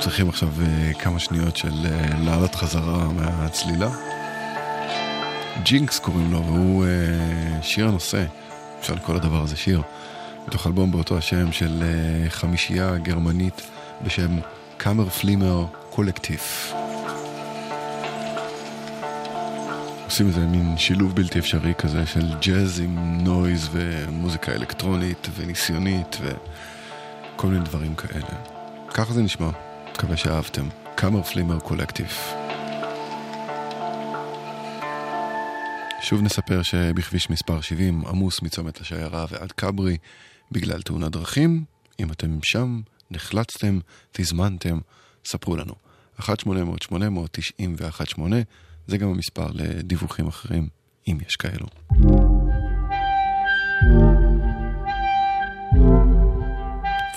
צריכים 0.00 0.28
עכשיו 0.28 0.48
אה, 0.60 0.94
כמה 0.94 1.18
שניות 1.18 1.56
של 1.56 1.86
אה, 1.86 2.18
לעלות 2.24 2.54
חזרה 2.54 3.08
מהצלילה. 3.08 3.88
ג'ינקס 5.62 5.98
קוראים 5.98 6.32
לו, 6.32 6.44
והוא 6.44 6.84
אה, 6.84 7.62
שיר 7.62 7.88
הנושא, 7.88 8.24
אפשר 8.80 8.94
לקרוא 8.94 9.16
לדבר 9.16 9.42
הזה 9.42 9.56
שיר, 9.56 9.82
בתוך 10.46 10.66
אלבום 10.66 10.92
באותו 10.92 11.18
השם 11.18 11.52
של 11.52 11.82
חמישייה 12.28 12.98
גרמנית 12.98 13.62
בשם 14.02 14.38
קאמר 14.76 15.08
פלימר 15.08 15.66
קולקטיב. 15.90 16.40
עושים 20.16 20.28
איזה 20.28 20.46
מין 20.46 20.78
שילוב 20.78 21.14
בלתי 21.14 21.38
אפשרי 21.38 21.74
כזה 21.78 22.06
של 22.06 22.34
ג'אז 22.40 22.80
עם 22.80 23.18
נויז 23.24 23.68
ומוזיקה 23.72 24.52
אלקטרונית 24.52 25.28
וניסיונית 25.36 26.16
וכל 26.22 27.46
מיני 27.46 27.64
דברים 27.64 27.94
כאלה. 27.94 28.44
ככה 28.94 29.12
זה 29.12 29.22
נשמע, 29.22 29.50
מקווה 29.92 30.16
שאהבתם. 30.16 30.68
קאמר 30.94 31.22
פלימר 31.22 31.60
קולקטיב. 31.60 32.06
שוב 36.02 36.22
נספר 36.22 36.62
שבכביש 36.62 37.30
מספר 37.30 37.60
70 37.60 38.06
עמוס 38.06 38.42
מצומת 38.42 38.80
לשיירה 38.80 39.26
ועד 39.30 39.52
כברי 39.52 39.96
בגלל 40.52 40.82
תאונת 40.82 41.12
דרכים. 41.12 41.64
אם 42.00 42.12
אתם 42.12 42.38
שם, 42.42 42.80
נחלצתם, 43.10 43.78
תזמנתם, 44.12 44.78
ספרו 45.24 45.56
לנו. 45.56 45.74
1-800-891-8 46.20 46.24
זה 48.86 48.98
גם 48.98 49.08
המספר 49.08 49.46
לדיווחים 49.54 50.26
אחרים, 50.26 50.68
אם 51.08 51.18
יש 51.26 51.36
כאלו. 51.36 51.66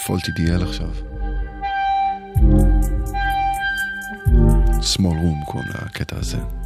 פולטי 0.08 0.32
דיאל 0.32 0.64
עכשיו. 0.64 0.91
small 4.80 5.16
room 5.22 5.46
קוראים 5.46 5.70
לקטע 5.86 6.16
הזה. 6.18 6.59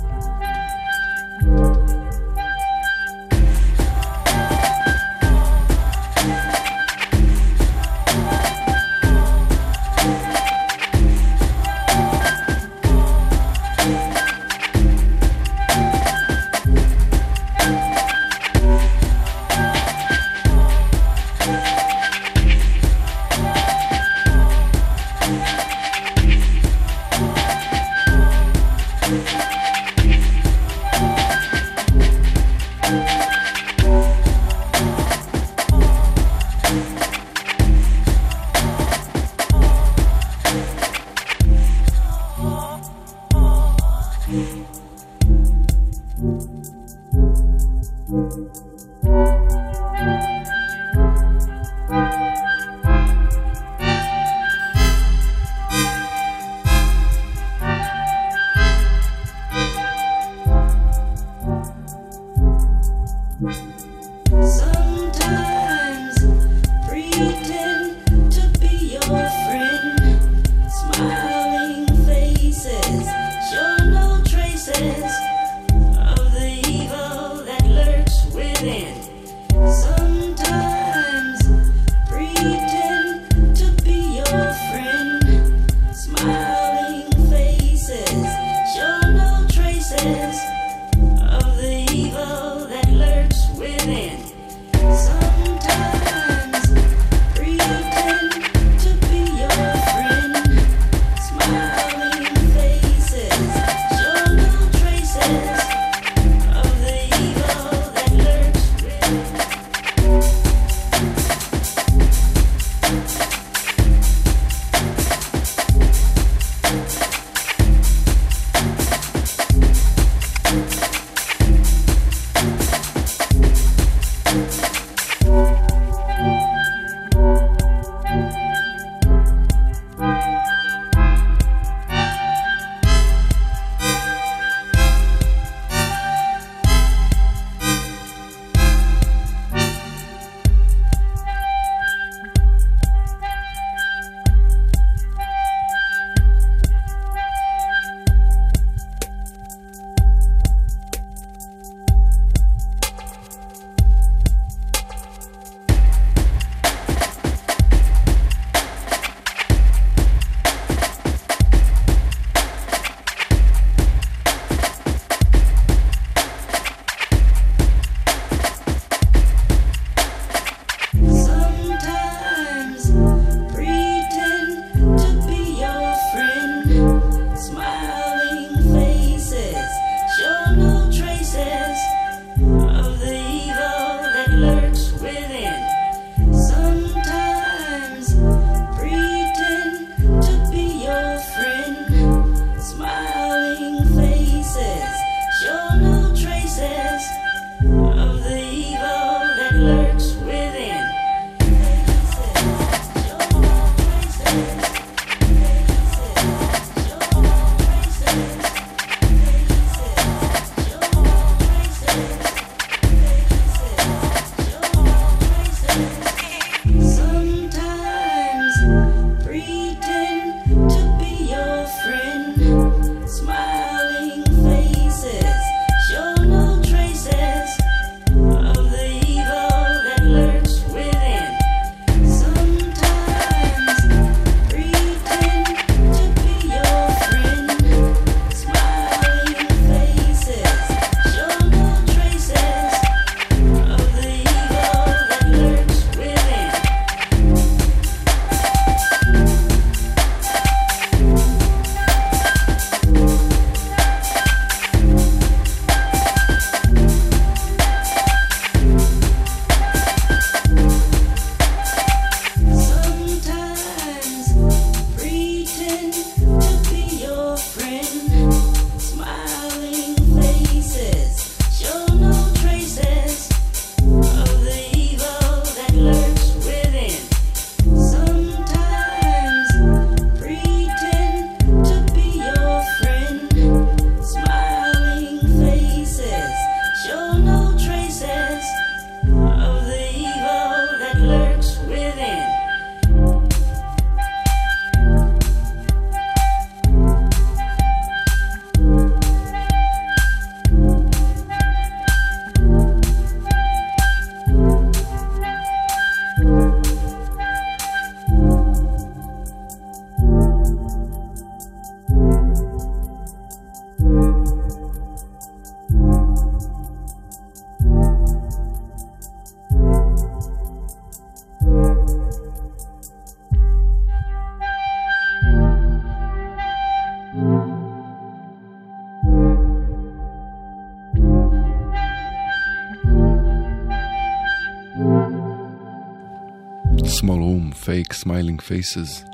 Smiling 338.03 338.41
faces. 338.41 339.05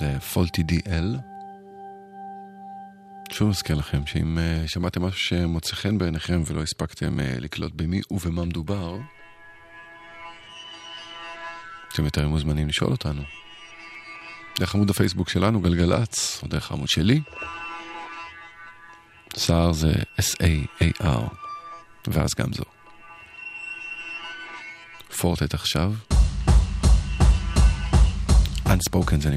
זה 0.00 0.20
פולטי 0.20 0.62
די.אל. 0.62 1.16
שוב 3.32 3.48
מזכיר 3.48 3.76
לכם 3.76 4.06
שאם 4.06 4.38
uh, 4.38 4.68
שמעתם 4.68 5.02
משהו 5.02 5.18
שמוצא 5.20 5.74
חן 5.74 5.98
בעיניכם 5.98 6.42
ולא 6.46 6.62
הספקתם 6.62 7.18
uh, 7.18 7.40
לקלוט 7.40 7.72
במי 7.76 8.00
ובמה 8.10 8.44
מדובר, 8.44 8.98
אתם 11.92 12.04
יותר 12.04 12.28
מוזמנים 12.28 12.68
לשאול 12.68 12.90
אותנו. 12.90 13.22
דרך 14.58 14.74
עמוד 14.74 14.90
הפייסבוק 14.90 15.28
שלנו, 15.28 15.60
גלגלצ, 15.60 16.40
או 16.42 16.48
דרך 16.48 16.70
העמוד 16.70 16.88
שלי. 16.88 17.20
סער 19.36 19.72
זה 19.72 19.92
S-A-A-R, 20.20 21.34
ואז 22.06 22.30
גם 22.34 22.52
זו. 22.52 22.64
פורטט 25.16 25.54
עכשיו. 25.54 25.92
Unspoken 28.68 29.20
זה 29.20 29.30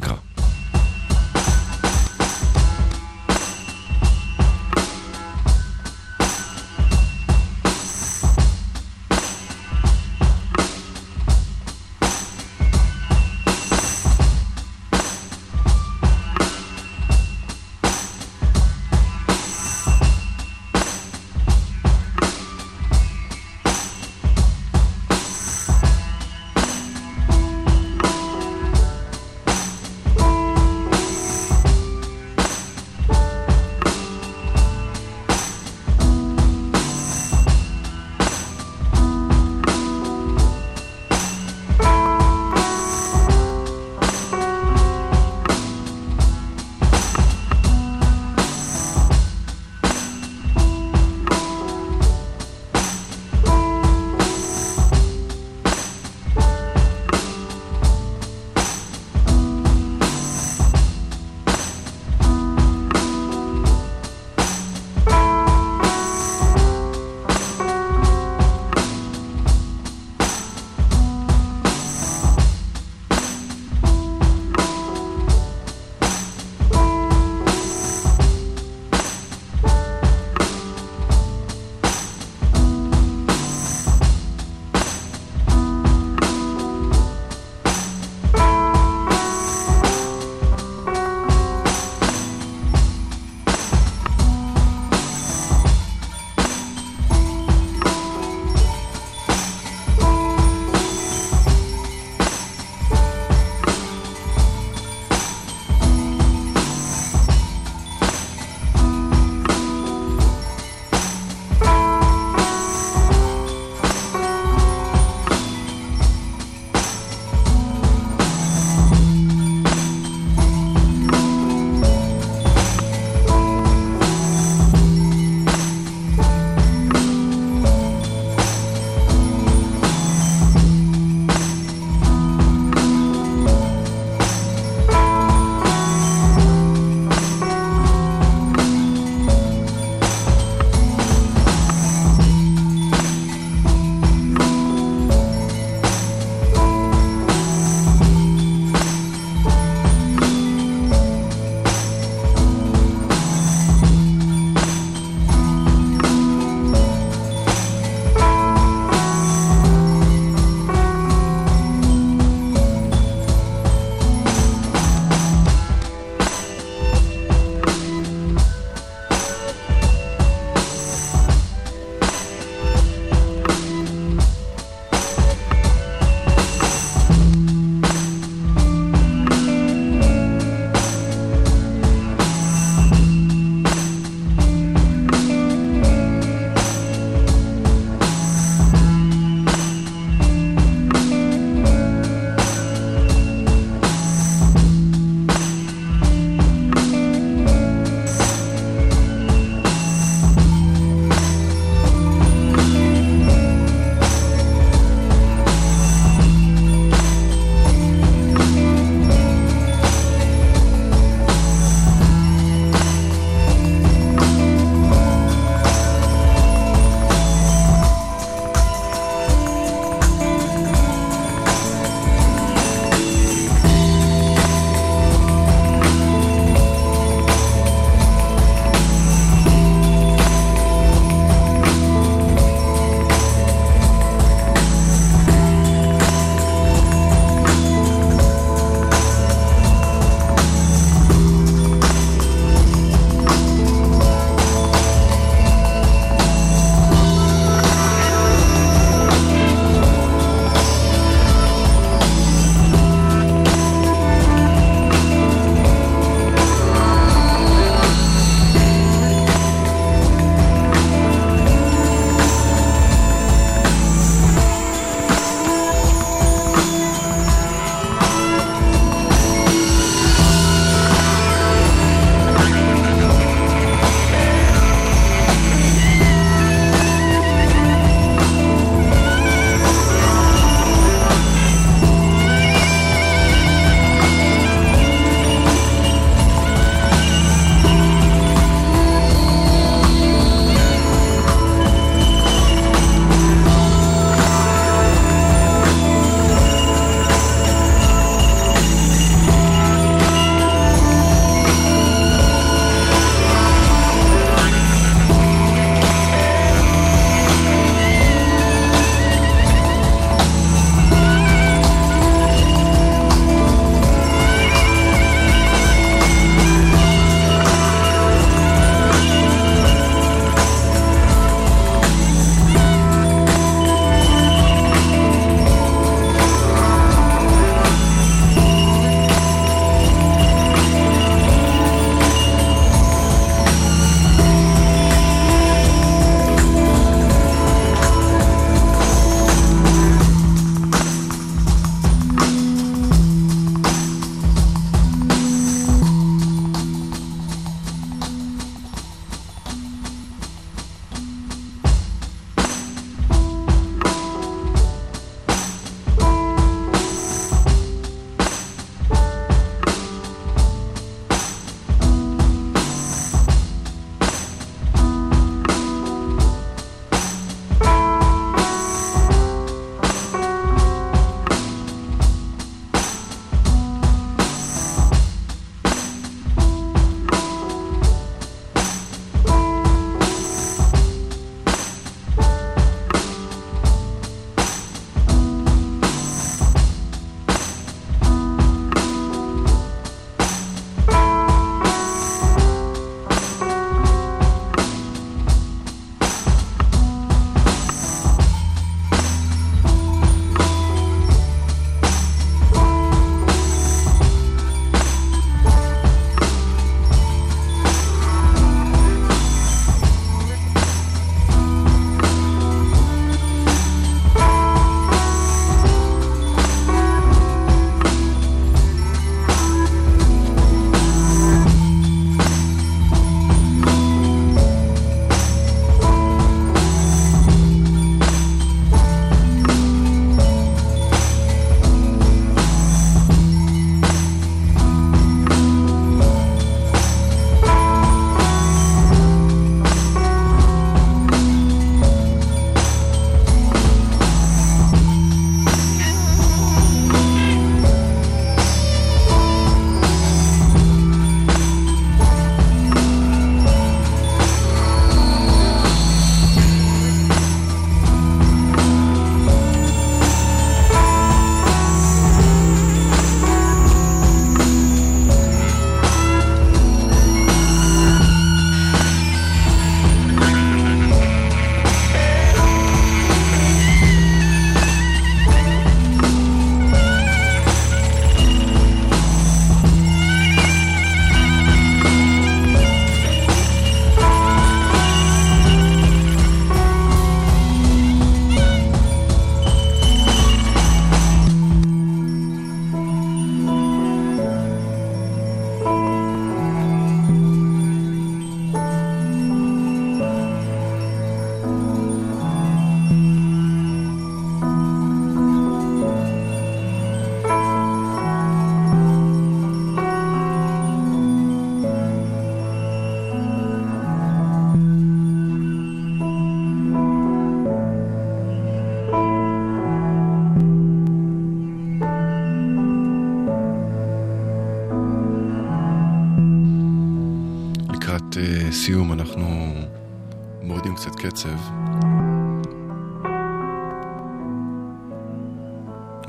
קצב. 531.22 531.39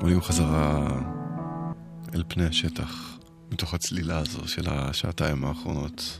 עולים 0.00 0.20
חזרה 0.20 0.88
אל 2.14 2.22
פני 2.28 2.46
השטח, 2.46 3.18
מתוך 3.50 3.74
הצלילה 3.74 4.18
הזו 4.18 4.48
של 4.48 4.62
השעתיים 4.68 5.44
האחרונות. 5.44 6.18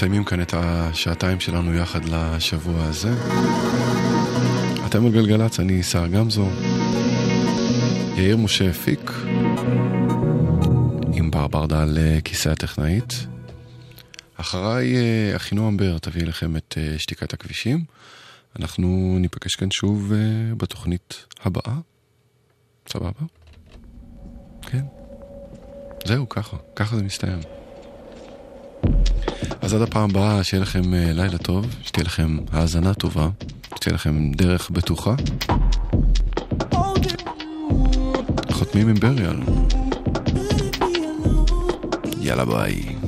מסיימים 0.00 0.24
כאן 0.24 0.42
את 0.42 0.54
השעתיים 0.56 1.40
שלנו 1.40 1.74
יחד 1.74 2.04
לשבוע 2.04 2.84
הזה. 2.84 3.12
אתם 4.86 5.06
על 5.06 5.12
גלגלצ, 5.12 5.60
אני 5.60 5.82
שר 5.82 6.06
גמזו. 6.06 6.48
יאיר 8.16 8.36
משה 8.36 8.70
הפיק, 8.70 9.10
עם 11.12 11.30
בר 11.30 11.46
ברדה 11.46 11.82
על 11.82 11.98
כיסא 12.24 12.48
הטכנאית. 12.48 13.26
אחריי 14.36 14.96
אחינועם 15.36 15.76
בר 15.76 15.98
תביא 15.98 16.26
לכם 16.26 16.56
את 16.56 16.78
שתיקת 16.98 17.32
הכבישים. 17.32 17.84
אנחנו 18.58 19.16
ניפגש 19.20 19.54
כאן 19.54 19.70
שוב 19.70 20.12
בתוכנית 20.56 21.26
הבאה. 21.44 21.74
סבבה? 22.88 23.22
כן. 24.62 24.84
זהו, 26.04 26.28
ככה. 26.28 26.56
ככה 26.76 26.96
זה 26.96 27.02
מסתיים. 27.02 27.59
אז 29.70 29.74
עד 29.74 29.82
הפעם 29.82 30.10
הבאה, 30.10 30.44
שיהיה 30.44 30.62
לכם 30.62 30.94
לילה 30.94 31.38
טוב, 31.38 31.66
שתהיה 31.82 32.04
לכם 32.04 32.36
האזנה 32.52 32.94
טובה, 32.94 33.28
שתהיה 33.74 33.94
לכם 33.94 34.32
דרך 34.32 34.70
בטוחה. 34.70 35.14
חותמים 38.50 38.88
עם 38.88 38.94
בריאל. 38.94 39.36
יאללה 42.20 42.44
ביי. 42.44 42.99